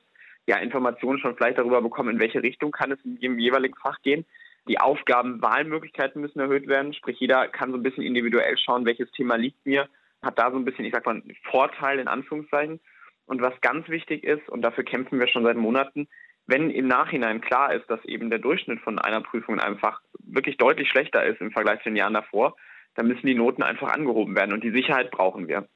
ja, 0.46 0.56
Informationen 0.58 1.18
schon 1.18 1.36
vielleicht 1.36 1.58
darüber 1.58 1.80
bekommen, 1.80 2.10
in 2.10 2.20
welche 2.20 2.42
Richtung 2.42 2.70
kann 2.70 2.92
es 2.92 2.98
in 3.04 3.16
jedem 3.16 3.38
jeweiligen 3.38 3.76
Fach 3.76 4.00
gehen. 4.02 4.26
Die 4.68 4.78
Aufgabenwahlmöglichkeiten 4.78 6.20
müssen 6.20 6.40
erhöht 6.40 6.68
werden, 6.68 6.92
sprich 6.92 7.18
jeder 7.18 7.48
kann 7.48 7.70
so 7.70 7.78
ein 7.78 7.82
bisschen 7.82 8.04
individuell 8.04 8.56
schauen, 8.58 8.84
welches 8.84 9.10
Thema 9.12 9.36
liegt 9.36 9.64
mir, 9.64 9.88
hat 10.22 10.38
da 10.38 10.50
so 10.50 10.56
ein 10.56 10.64
bisschen, 10.64 10.84
ich 10.84 10.92
sag 10.92 11.06
mal, 11.06 11.12
einen 11.12 11.36
Vorteil 11.50 11.98
in 11.98 12.08
Anführungszeichen. 12.08 12.80
Und 13.26 13.42
was 13.42 13.60
ganz 13.60 13.88
wichtig 13.88 14.24
ist, 14.24 14.48
und 14.48 14.62
dafür 14.62 14.84
kämpfen 14.84 15.20
wir 15.20 15.28
schon 15.28 15.44
seit 15.44 15.56
Monaten, 15.56 16.08
wenn 16.46 16.70
im 16.70 16.88
Nachhinein 16.88 17.42
klar 17.42 17.74
ist, 17.74 17.88
dass 17.90 18.04
eben 18.06 18.30
der 18.30 18.38
Durchschnitt 18.38 18.80
von 18.80 18.98
einer 18.98 19.20
Prüfung 19.20 19.60
einfach 19.60 20.00
wirklich 20.18 20.56
deutlich 20.56 20.88
schlechter 20.88 21.24
ist 21.24 21.40
im 21.40 21.50
Vergleich 21.50 21.78
zu 21.78 21.90
den 21.90 21.96
Jahren 21.96 22.14
davor, 22.14 22.56
dann 22.94 23.06
müssen 23.06 23.26
die 23.26 23.34
Noten 23.34 23.62
einfach 23.62 23.92
angehoben 23.92 24.34
werden 24.34 24.52
und 24.52 24.64
die 24.64 24.70
Sicherheit 24.70 25.10
brauchen 25.10 25.46
wir. 25.46 25.68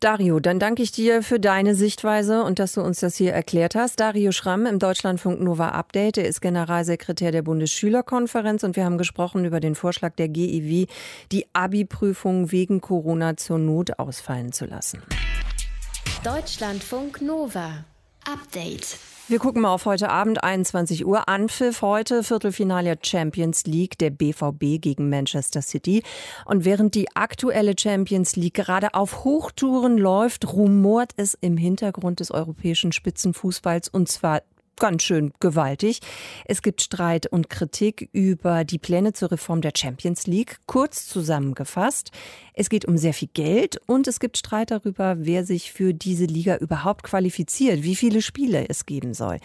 Dario, 0.00 0.40
dann 0.40 0.58
danke 0.58 0.82
ich 0.82 0.92
dir 0.92 1.22
für 1.22 1.38
deine 1.38 1.74
Sichtweise 1.74 2.42
und 2.42 2.58
dass 2.58 2.72
du 2.72 2.80
uns 2.80 3.00
das 3.00 3.16
hier 3.16 3.34
erklärt 3.34 3.74
hast. 3.74 4.00
Dario 4.00 4.32
Schramm 4.32 4.64
im 4.64 4.78
Deutschlandfunk 4.78 5.42
Nova 5.42 5.68
Update. 5.68 6.16
Er 6.16 6.24
ist 6.24 6.40
Generalsekretär 6.40 7.32
der 7.32 7.42
Bundesschülerkonferenz 7.42 8.62
und 8.62 8.76
wir 8.76 8.86
haben 8.86 8.96
gesprochen 8.96 9.44
über 9.44 9.60
den 9.60 9.74
Vorschlag 9.74 10.14
der 10.14 10.28
GEW, 10.28 10.86
die 11.32 11.46
Abi-Prüfung 11.52 12.50
wegen 12.50 12.80
Corona 12.80 13.36
zur 13.36 13.58
Not 13.58 13.98
ausfallen 13.98 14.52
zu 14.52 14.64
lassen. 14.64 15.02
Deutschlandfunk 16.24 17.20
Nova 17.20 17.84
Update. 18.24 18.98
Wir 19.30 19.38
gucken 19.38 19.62
mal 19.62 19.72
auf 19.72 19.86
heute 19.86 20.10
Abend, 20.10 20.42
21 20.42 21.06
Uhr. 21.06 21.28
Anpfiff 21.28 21.82
heute, 21.82 22.24
Viertelfinale 22.24 22.98
Champions 23.00 23.64
League, 23.64 23.96
der 23.96 24.10
BVB 24.10 24.80
gegen 24.80 25.08
Manchester 25.08 25.62
City. 25.62 26.02
Und 26.46 26.64
während 26.64 26.96
die 26.96 27.14
aktuelle 27.14 27.74
Champions 27.78 28.34
League 28.34 28.54
gerade 28.54 28.94
auf 28.94 29.22
Hochtouren 29.22 29.98
läuft, 29.98 30.52
rumort 30.52 31.12
es 31.16 31.34
im 31.40 31.56
Hintergrund 31.56 32.18
des 32.18 32.32
europäischen 32.32 32.90
Spitzenfußballs 32.90 33.88
und 33.88 34.08
zwar 34.08 34.42
ganz 34.78 35.02
schön 35.02 35.32
gewaltig. 35.40 36.00
Es 36.44 36.62
gibt 36.62 36.82
Streit 36.82 37.26
und 37.26 37.50
Kritik 37.50 38.08
über 38.12 38.64
die 38.64 38.78
Pläne 38.78 39.12
zur 39.12 39.30
Reform 39.30 39.60
der 39.60 39.72
Champions 39.76 40.26
League. 40.26 40.58
Kurz 40.66 41.06
zusammengefasst, 41.06 42.10
es 42.54 42.68
geht 42.70 42.84
um 42.84 42.96
sehr 42.96 43.14
viel 43.14 43.28
Geld 43.32 43.80
und 43.86 44.08
es 44.08 44.20
gibt 44.20 44.38
Streit 44.38 44.70
darüber, 44.70 45.16
wer 45.18 45.44
sich 45.44 45.72
für 45.72 45.94
diese 45.94 46.24
Liga 46.24 46.56
überhaupt 46.56 47.02
qualifiziert, 47.02 47.82
wie 47.82 47.96
viele 47.96 48.22
Spiele 48.22 48.68
es 48.68 48.86
geben 48.86 49.14
soll. 49.14 49.38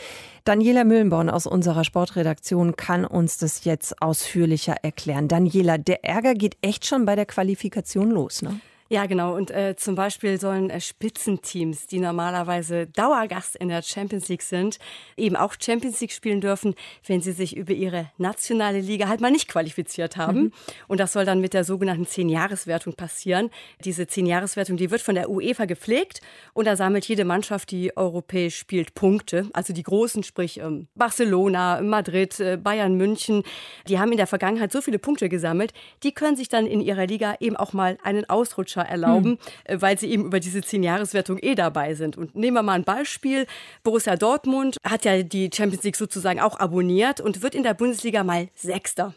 Daniela 0.45 0.83
Müllenborn 0.83 1.29
aus 1.29 1.47
unserer 1.47 1.83
Sportredaktion 1.83 2.75
kann 2.75 3.05
uns 3.05 3.37
das 3.37 3.65
jetzt 3.65 4.01
ausführlicher 4.01 4.75
erklären. 4.83 5.27
Daniela, 5.27 5.77
der 5.77 6.03
Ärger 6.03 6.33
geht 6.33 6.57
echt 6.61 6.85
schon 6.85 7.05
bei 7.05 7.15
der 7.15 7.25
Qualifikation 7.25 8.11
los, 8.11 8.41
ne? 8.41 8.59
Ja, 8.87 9.07
genau. 9.07 9.35
Und 9.35 9.49
äh, 9.49 9.75
zum 9.75 9.95
Beispiel 9.95 10.39
sollen 10.39 10.69
äh, 10.69 10.79
Spitzenteams, 10.79 11.87
die 11.87 11.99
normalerweise 11.99 12.85
Dauergast 12.85 13.55
in 13.55 13.69
der 13.69 13.81
Champions 13.81 14.27
League 14.27 14.43
sind, 14.43 14.77
eben 15.17 15.35
auch 15.35 15.55
Champions 15.59 15.99
League 16.01 16.11
spielen 16.11 16.39
dürfen, 16.39 16.75
wenn 17.07 17.19
sie 17.19 17.31
sich 17.31 17.57
über 17.57 17.73
ihre 17.73 18.11
nationale 18.19 18.81
Liga 18.81 19.07
halt 19.07 19.21
mal 19.21 19.31
nicht 19.31 19.47
qualifiziert 19.47 20.17
haben. 20.17 20.39
Mhm. 20.39 20.51
Und 20.87 20.99
das 20.99 21.13
soll 21.13 21.25
dann 21.25 21.41
mit 21.41 21.55
der 21.55 21.63
sogenannten 21.63 22.05
Zehn-Jahres-Wertung 22.05 22.93
passieren. 22.93 23.49
Diese 23.83 24.05
Zehn-Jahres-Wertung, 24.05 24.77
die 24.77 24.91
wird 24.91 25.01
von 25.01 25.15
der 25.15 25.31
UEFA 25.31 25.65
gepflegt 25.65 26.21
und 26.53 26.65
da 26.65 26.75
sammelt 26.75 27.05
jede 27.05 27.25
Mannschaft, 27.25 27.71
die 27.71 27.97
europäisch 27.97 28.55
spielt, 28.55 28.93
Punkte. 28.93 29.49
Also 29.53 29.73
die 29.73 29.83
großen, 29.83 30.21
sprich 30.21 30.59
ähm, 30.59 30.89
Barcelona, 30.93 31.81
Madrid, 31.81 32.39
äh, 32.39 32.57
Bayern, 32.57 32.97
München, 32.97 33.41
die 33.87 33.97
haben 33.97 34.11
in 34.11 34.17
der 34.17 34.27
Vergangenheit 34.27 34.71
so 34.71 34.79
viele 34.79 34.99
Punkte 34.99 35.27
gesammelt, 35.27 35.73
die 36.03 36.11
können 36.11 36.35
sich 36.35 36.49
dann 36.49 36.67
in 36.67 36.81
ihrer 36.81 37.07
Liga 37.07 37.35
eben 37.39 37.57
auch 37.57 37.73
mal 37.73 37.97
einen 38.03 38.29
Ausrutscher 38.29 38.74
Manager 38.75 38.89
erlauben, 38.89 39.39
hm. 39.67 39.81
weil 39.81 39.97
sie 39.97 40.09
eben 40.09 40.25
über 40.25 40.39
diese 40.39 40.61
Zehn-Jahres-Wertung 40.61 41.39
eh 41.41 41.55
dabei 41.55 41.93
sind. 41.93 42.17
Und 42.17 42.35
nehmen 42.35 42.55
wir 42.55 42.63
mal 42.63 42.73
ein 42.73 42.83
Beispiel. 42.83 43.45
Borussia 43.83 44.15
Dortmund 44.15 44.77
hat 44.83 45.05
ja 45.05 45.23
die 45.23 45.49
Champions 45.53 45.83
League 45.83 45.95
sozusagen 45.95 46.39
auch 46.39 46.59
abonniert 46.59 47.21
und 47.21 47.41
wird 47.41 47.55
in 47.55 47.63
der 47.63 47.73
Bundesliga 47.73 48.23
mal 48.23 48.49
Sechster 48.55 49.13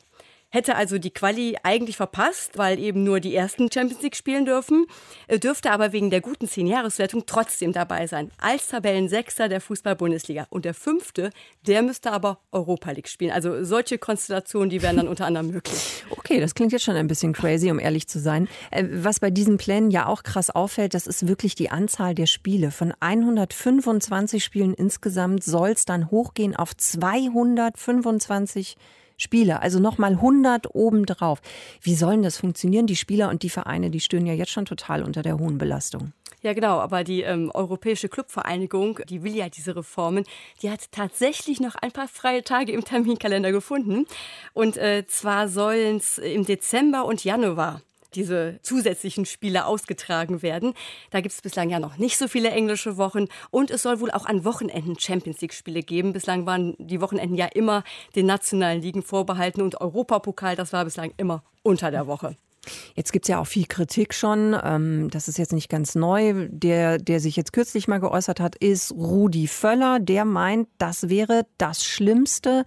hätte 0.51 0.77
also 0.77 0.99
die 0.99 1.11
Quali 1.11 1.57
eigentlich 1.63 1.97
verpasst, 1.97 2.57
weil 2.57 2.79
eben 2.79 3.05
nur 3.05 3.21
die 3.21 3.35
ersten 3.35 3.71
Champions 3.71 4.03
League 4.03 4.17
spielen 4.17 4.47
dürfen, 4.47 4.87
äh, 5.27 5.39
dürfte 5.39 5.71
aber 5.71 5.93
wegen 5.93 6.11
der 6.11 6.21
guten 6.21 6.49
Zehn-Jahres-Wertung 6.49 7.25
trotzdem 7.27 7.73
dabei 7.73 8.07
sein. 8.07 8.31
Als 8.39 8.69
Tabellensechster 8.69 9.49
der 9.49 9.61
Fußball-Bundesliga. 9.61 10.47
Und 10.51 10.65
der 10.65 10.75
fünfte, 10.75 11.31
der 11.67 11.83
müsste 11.83 12.13
aber 12.13 12.41
Europa 12.51 12.91
League 12.93 13.09
spielen. 13.09 13.31
Also 13.31 13.63
solche 13.65 13.99
Konstellationen, 13.99 14.71
die 14.71 14.83
wären 14.83 14.97
dann 14.97 15.09
unter 15.09 15.27
anderem 15.27 15.51
möglich. 15.51 16.05
Okay, 16.29 16.41
das 16.41 16.55
klingt 16.55 16.73
jetzt 16.73 16.85
schon 16.85 16.97
ein 16.97 17.07
bisschen 17.07 17.33
crazy, 17.33 17.71
um 17.71 17.79
ehrlich 17.79 18.07
zu 18.07 18.19
sein. 18.19 18.49
Äh, 18.71 18.85
was 18.91 19.19
bei 19.19 19.31
diesen 19.31 19.57
Plänen 19.57 19.91
ja 19.91 20.07
auch 20.07 20.23
krass 20.23 20.51
auffällt, 20.51 20.93
das 20.93 21.07
ist 21.07 21.27
wirklich 21.27 21.55
die 21.55 21.71
Anzahl 21.71 22.15
der 22.15 22.27
Spiele. 22.27 22.71
Von 22.71 22.93
125 23.01 24.45
Spielen 24.45 24.75
insgesamt 24.75 25.43
soll 25.43 25.71
es 25.71 25.87
dann 25.87 26.11
hochgehen 26.11 26.55
auf 26.55 26.77
225 26.77 28.71
Spiele. 28.73 28.99
Spieler, 29.19 29.61
also 29.63 29.79
nochmal 29.81 30.13
100 30.13 30.75
obendrauf. 30.75 31.41
Wie 31.83 31.95
sollen 31.95 32.23
das 32.23 32.39
funktionieren? 32.39 32.87
Die 32.87 32.97
Spieler 32.97 33.29
und 33.29 33.43
die 33.43 33.51
Vereine, 33.51 33.91
die 33.91 34.01
stören 34.01 34.27
ja 34.27 34.33
jetzt 34.33 34.53
schon 34.53 34.65
total 34.65 35.03
unter 35.03 35.23
der 35.23 35.39
hohen 35.39 35.59
Belastung. 35.59 36.13
Ja, 36.41 36.53
genau, 36.53 36.79
aber 36.79 37.03
die 37.03 37.23
ähm, 37.23 37.51
Europäische 37.53 38.09
Clubvereinigung, 38.09 39.01
die 39.09 39.25
will 39.25 39.35
ja 39.35 39.49
diese 39.49 39.75
Reformen, 39.75 40.25
die 40.63 40.71
hat 40.71 40.93
tatsächlich 40.93 41.61
noch 41.61 41.75
ein 41.75 41.91
paar 41.91 42.07
freie 42.07 42.45
Tage 42.45 42.73
im 42.73 42.85
Terminkalender 42.85 43.51
gefunden. 43.51 44.07
Und 44.55 44.77
äh, 44.77 45.05
zwar 45.09 45.49
sollen 45.49 45.97
es 45.97 46.19
im 46.19 46.47
Dezember 46.47 47.07
und 47.07 47.25
Januar 47.25 47.83
diese 48.15 48.59
zusätzlichen 48.63 49.27
Spiele 49.27 49.67
ausgetragen 49.67 50.43
werden. 50.43 50.75
Da 51.11 51.21
gibt 51.21 51.35
es 51.35 51.43
bislang 51.43 51.71
ja 51.71 51.79
noch 51.79 51.99
nicht 51.99 52.19
so 52.19 52.29
viele 52.29 52.51
englische 52.51 52.97
Wochen 52.97 53.27
und 53.51 53.71
es 53.71 53.83
soll 53.83 54.01
wohl 54.01 54.11
auch 54.11 54.27
an 54.27 54.45
Wochenenden 54.45 54.99
Champions 54.99 55.41
League-Spiele 55.41 55.83
geben. 55.83 56.13
Bislang 56.13 56.47
waren 56.47 56.75
die 56.79 57.01
Wochenenden 57.01 57.37
ja 57.37 57.47
immer 57.47 57.85
den 58.17 58.27
nationalen 58.27 58.83
Ligen 58.83 59.03
vorbehalten 59.03 59.63
und 59.63 59.81
Europapokal, 59.81 60.57
das 60.57 60.73
war 60.73 60.85
bislang 60.85 61.13
immer 61.17 61.43
unter 61.63 61.91
der 61.91 62.07
Woche. 62.07 62.37
Jetzt 62.95 63.13
gibt 63.13 63.25
es 63.27 63.29
ja 63.29 63.39
auch 63.39 63.47
viel 63.47 63.67
Kritik 63.67 64.15
schon. 64.15 64.57
Ähm, 64.63 65.11
das 65.11 65.29
ist 65.29 65.39
jetzt 65.39 65.53
nicht 65.53 65.69
ganz 65.69 65.95
neu. 65.95 66.49
Der, 66.51 66.99
der 66.99 67.21
sich 67.21 67.37
jetzt 67.37 67.53
kürzlich 67.53 67.89
mal 67.89 68.01
geäußert 68.01 68.41
hat, 68.41 68.57
ist 68.57 68.93
Rudi 68.93 69.47
Völler. 69.47 70.01
Der 70.01 70.25
meint, 70.25 70.69
das 70.79 71.09
wäre 71.09 71.47
das 71.59 71.85
Schlimmste, 71.85 72.65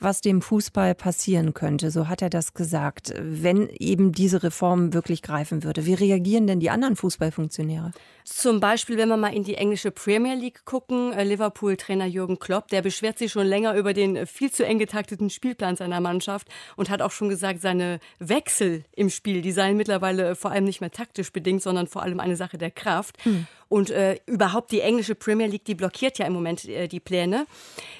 was 0.00 0.20
dem 0.20 0.42
Fußball 0.42 0.94
passieren 0.94 1.54
könnte. 1.54 1.90
So 1.90 2.08
hat 2.08 2.22
er 2.22 2.30
das 2.30 2.54
gesagt, 2.54 3.14
wenn 3.18 3.68
eben 3.68 4.12
diese 4.12 4.42
Reform 4.42 4.92
wirklich 4.92 5.22
greifen 5.22 5.64
würde. 5.64 5.86
Wie 5.86 5.94
reagieren 5.94 6.46
denn 6.46 6.60
die 6.60 6.70
anderen 6.70 6.96
Fußballfunktionäre? 6.96 7.92
Zum 8.24 8.58
Beispiel, 8.58 8.96
wenn 8.96 9.10
wir 9.10 9.18
mal 9.18 9.34
in 9.34 9.44
die 9.44 9.56
englische 9.56 9.90
Premier 9.90 10.34
League 10.34 10.64
gucken, 10.64 11.12
äh, 11.12 11.24
Liverpool-Trainer 11.24 12.06
Jürgen 12.06 12.38
Klopp, 12.38 12.68
der 12.68 12.80
beschwert 12.80 13.18
sich 13.18 13.32
schon 13.32 13.46
länger 13.46 13.74
über 13.74 13.92
den 13.92 14.26
viel 14.26 14.50
zu 14.50 14.64
eng 14.64 14.78
getakteten 14.78 15.28
Spielplan 15.28 15.76
seiner 15.76 16.00
Mannschaft 16.00 16.48
und 16.76 16.88
hat 16.88 17.02
auch 17.02 17.10
schon 17.10 17.28
gesagt, 17.28 17.60
seine 17.60 18.00
Wechsel 18.18 18.84
im 18.92 19.10
Spiel, 19.10 19.42
die 19.44 19.52
seien 19.52 19.76
mittlerweile 19.76 20.34
vor 20.34 20.50
allem 20.50 20.64
nicht 20.64 20.80
mehr 20.80 20.90
taktisch 20.90 21.32
bedingt, 21.32 21.62
sondern 21.62 21.86
vor 21.86 22.02
allem 22.02 22.18
eine 22.18 22.36
Sache 22.36 22.58
der 22.58 22.70
Kraft. 22.70 23.22
Hm. 23.24 23.46
Und 23.68 23.90
äh, 23.90 24.18
überhaupt 24.26 24.70
die 24.72 24.80
englische 24.80 25.14
Premier 25.14 25.46
League, 25.46 25.64
die 25.64 25.74
blockiert 25.74 26.18
ja 26.18 26.26
im 26.26 26.32
Moment 26.32 26.64
äh, 26.66 26.88
die 26.88 27.00
Pläne. 27.00 27.46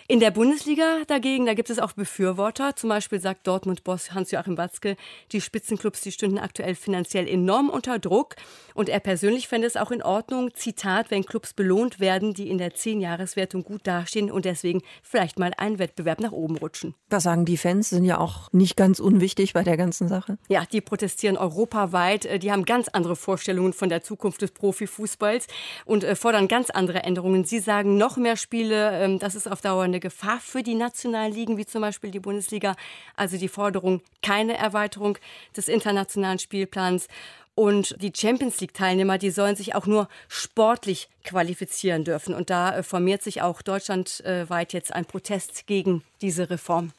In 0.06 0.20
der 0.20 0.30
Bundesliga 0.30 1.02
dagegen, 1.06 1.46
da 1.46 1.54
gibt 1.54 1.70
es 1.70 1.78
auch 1.78 1.92
Befürworter. 1.92 2.76
Zum 2.76 2.90
Beispiel 2.90 3.20
sagt 3.20 3.46
Dortmund-Boss 3.46 4.12
Hans-Joachim 4.12 4.58
Watzke, 4.58 4.96
die 5.32 5.40
Spitzenclubs, 5.40 6.02
die 6.02 6.12
stünden 6.12 6.38
aktuell 6.38 6.74
finanziell 6.74 7.26
enorm 7.26 7.70
unter 7.70 7.98
Druck. 7.98 8.36
Und 8.74 8.88
er 8.88 9.00
persönlich 9.00 9.48
fände 9.48 9.66
es 9.66 9.76
auch 9.76 9.90
in 9.90 10.02
Ordnung, 10.02 10.52
Zitat, 10.54 11.10
wenn 11.10 11.24
Clubs 11.24 11.54
belohnt 11.54 12.00
werden, 12.00 12.34
die 12.34 12.50
in 12.50 12.58
der 12.58 12.74
Zehn-Jahres-Wertung 12.74 13.64
gut 13.64 13.86
dastehen 13.86 14.30
und 14.30 14.44
deswegen 14.44 14.82
vielleicht 15.02 15.38
mal 15.38 15.52
einen 15.56 15.78
Wettbewerb 15.78 16.20
nach 16.20 16.32
oben 16.32 16.56
rutschen. 16.56 16.94
Was 17.08 17.22
sagen 17.22 17.44
die 17.44 17.56
Fans? 17.56 17.90
Sind 17.90 18.04
ja 18.04 18.18
auch 18.18 18.52
nicht 18.52 18.76
ganz 18.76 19.00
unwichtig 19.00 19.52
bei 19.52 19.62
der 19.62 19.76
ganzen 19.76 20.08
Sache. 20.08 20.38
Ja, 20.48 20.64
die 20.70 20.80
protestieren 20.80 21.36
europaweit. 21.36 22.26
Äh, 22.26 22.38
die 22.38 22.52
haben 22.52 22.64
ganz 22.64 22.88
andere 22.88 23.16
Vorstellungen 23.16 23.72
von 23.72 23.88
der 23.88 24.02
Zukunft 24.02 24.42
des 24.42 24.50
Profifußballs 24.50 25.46
und 25.84 26.04
äh, 26.04 26.16
fordern 26.16 26.48
ganz 26.48 26.70
andere 26.70 27.02
Änderungen. 27.02 27.44
Sie 27.44 27.58
sagen 27.58 27.96
noch 27.96 28.16
mehr 28.16 28.36
Spiele, 28.36 29.02
ähm, 29.02 29.18
das 29.18 29.34
ist 29.34 29.50
auf 29.50 29.60
Dauer 29.60 29.84
eine 29.84 30.00
Gefahr 30.00 30.40
für 30.40 30.62
die 30.62 30.74
nationalen 30.74 31.32
Ligen, 31.32 31.56
wie 31.56 31.66
zum 31.66 31.80
Beispiel 31.80 32.10
die 32.10 32.20
Bundesliga. 32.20 32.76
Also 33.16 33.36
die 33.36 33.48
Forderung 33.48 34.00
keine 34.22 34.56
Erweiterung 34.56 35.18
des 35.56 35.68
internationalen 35.68 36.38
Spielplans. 36.38 37.08
Und 37.56 37.94
die 38.02 38.12
Champions 38.14 38.60
League-Teilnehmer, 38.60 39.16
die 39.16 39.30
sollen 39.30 39.54
sich 39.54 39.76
auch 39.76 39.86
nur 39.86 40.08
sportlich 40.28 41.08
qualifizieren 41.22 42.02
dürfen. 42.04 42.34
Und 42.34 42.50
da 42.50 42.76
äh, 42.76 42.82
formiert 42.82 43.22
sich 43.22 43.42
auch 43.42 43.62
deutschlandweit 43.62 44.72
jetzt 44.72 44.92
ein 44.92 45.04
Protest 45.04 45.66
gegen 45.66 46.02
diese 46.20 46.50
Reform. 46.50 46.92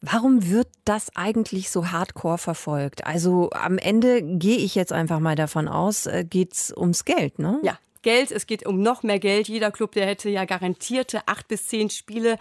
Warum 0.00 0.50
wird 0.50 0.68
das 0.84 1.14
eigentlich 1.16 1.70
so 1.70 1.90
hardcore 1.90 2.36
verfolgt? 2.38 3.06
Also 3.06 3.50
am 3.52 3.78
Ende 3.78 4.22
gehe 4.22 4.58
ich 4.58 4.74
jetzt 4.74 4.92
einfach 4.92 5.18
mal 5.18 5.34
davon 5.34 5.66
aus, 5.66 6.06
äh, 6.06 6.24
geht 6.28 6.52
es 6.52 6.74
ums 6.76 7.04
Geld, 7.06 7.38
ne? 7.38 7.58
Ja, 7.62 7.78
Geld, 8.02 8.30
es 8.30 8.46
geht 8.46 8.66
um 8.66 8.82
noch 8.82 9.02
mehr 9.02 9.18
Geld. 9.18 9.48
Jeder 9.48 9.70
Club, 9.70 9.92
der 9.92 10.06
hätte 10.06 10.28
ja 10.28 10.44
garantierte 10.44 11.26
acht 11.26 11.48
bis 11.48 11.66
zehn 11.66 11.88
Spiele 11.88 12.38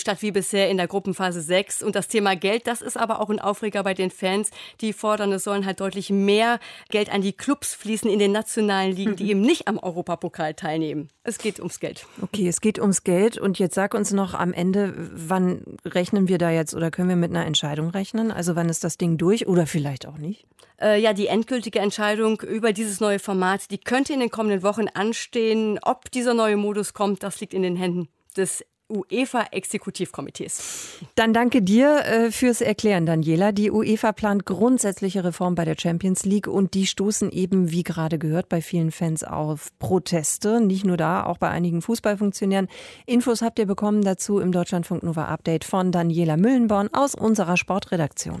statt 0.00 0.22
wie 0.22 0.30
bisher 0.30 0.70
in 0.70 0.76
der 0.76 0.86
Gruppenphase 0.86 1.40
sechs. 1.40 1.82
Und 1.82 1.94
das 1.94 2.08
Thema 2.08 2.36
Geld, 2.36 2.66
das 2.66 2.82
ist 2.82 2.96
aber 2.96 3.20
auch 3.20 3.30
ein 3.30 3.40
Aufreger 3.40 3.82
bei 3.82 3.94
den 3.94 4.10
Fans. 4.10 4.50
Die 4.80 4.92
fordern, 4.92 5.32
es 5.32 5.44
sollen 5.44 5.66
halt 5.66 5.80
deutlich 5.80 6.10
mehr 6.10 6.58
Geld 6.90 7.12
an 7.12 7.22
die 7.22 7.32
Clubs 7.32 7.74
fließen 7.74 8.10
in 8.10 8.18
den 8.18 8.32
nationalen 8.32 8.94
Ligen, 8.94 9.16
die 9.16 9.24
mhm. 9.24 9.30
eben 9.30 9.40
nicht 9.40 9.68
am 9.68 9.78
Europapokal 9.78 10.54
teilnehmen. 10.54 11.08
Es 11.22 11.38
geht 11.38 11.58
ums 11.58 11.80
Geld. 11.80 12.06
Okay, 12.22 12.48
es 12.48 12.60
geht 12.60 12.78
ums 12.78 13.04
Geld. 13.04 13.38
Und 13.38 13.58
jetzt 13.58 13.74
sag 13.74 13.94
uns 13.94 14.12
noch 14.12 14.34
am 14.34 14.52
Ende, 14.52 14.94
wann 14.96 15.62
rechnen 15.84 16.28
wir 16.28 16.38
da 16.38 16.50
jetzt 16.50 16.74
oder 16.74 16.90
können 16.90 17.08
wir 17.08 17.16
mit 17.16 17.30
einer 17.30 17.46
Entscheidung 17.46 17.90
rechnen? 17.90 18.30
Also 18.30 18.56
wann 18.56 18.68
ist 18.68 18.84
das 18.84 18.98
Ding 18.98 19.18
durch 19.18 19.46
oder 19.46 19.66
vielleicht 19.66 20.06
auch 20.06 20.18
nicht? 20.18 20.46
Äh, 20.80 21.00
ja, 21.00 21.12
die 21.12 21.26
endgültige 21.26 21.80
Entscheidung 21.80 22.40
über 22.40 22.72
dieses 22.72 23.00
neue 23.00 23.18
Format, 23.18 23.70
die 23.70 23.78
könnte 23.78 24.12
in 24.12 24.20
den 24.20 24.30
kommenden 24.30 24.62
Wochen 24.62 24.86
anstehen. 24.88 25.78
Ob 25.82 26.10
dieser 26.10 26.34
neue 26.34 26.56
Modus 26.56 26.94
kommt, 26.94 27.22
das 27.22 27.40
liegt 27.40 27.52
in 27.52 27.62
den 27.62 27.76
Händen 27.76 28.08
des 28.36 28.64
UEFA-Exekutivkomitees. 28.88 30.98
Dann 31.14 31.32
danke 31.32 31.62
dir 31.62 32.04
äh, 32.04 32.30
fürs 32.30 32.60
Erklären, 32.60 33.06
Daniela. 33.06 33.52
Die 33.52 33.70
UEFA 33.70 34.12
plant 34.12 34.46
grundsätzliche 34.46 35.24
Reform 35.24 35.54
bei 35.54 35.64
der 35.64 35.76
Champions 35.78 36.24
League 36.24 36.46
und 36.46 36.74
die 36.74 36.86
stoßen 36.86 37.30
eben, 37.30 37.70
wie 37.70 37.82
gerade 37.82 38.18
gehört, 38.18 38.48
bei 38.48 38.62
vielen 38.62 38.90
Fans 38.90 39.24
auf 39.24 39.70
Proteste. 39.78 40.60
Nicht 40.60 40.84
nur 40.84 40.96
da, 40.96 41.24
auch 41.24 41.38
bei 41.38 41.48
einigen 41.48 41.82
Fußballfunktionären. 41.82 42.68
Infos 43.06 43.42
habt 43.42 43.58
ihr 43.58 43.66
bekommen 43.66 44.02
dazu 44.02 44.38
im 44.38 44.52
Deutschlandfunk 44.52 45.02
Nova 45.02 45.26
Update 45.26 45.64
von 45.64 45.92
Daniela 45.92 46.36
Müllenborn 46.36 46.88
aus 46.92 47.14
unserer 47.14 47.56
Sportredaktion. 47.56 48.40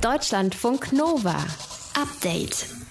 Deutschlandfunk 0.00 0.92
Nova. 0.92 1.36
Update. 2.00 2.77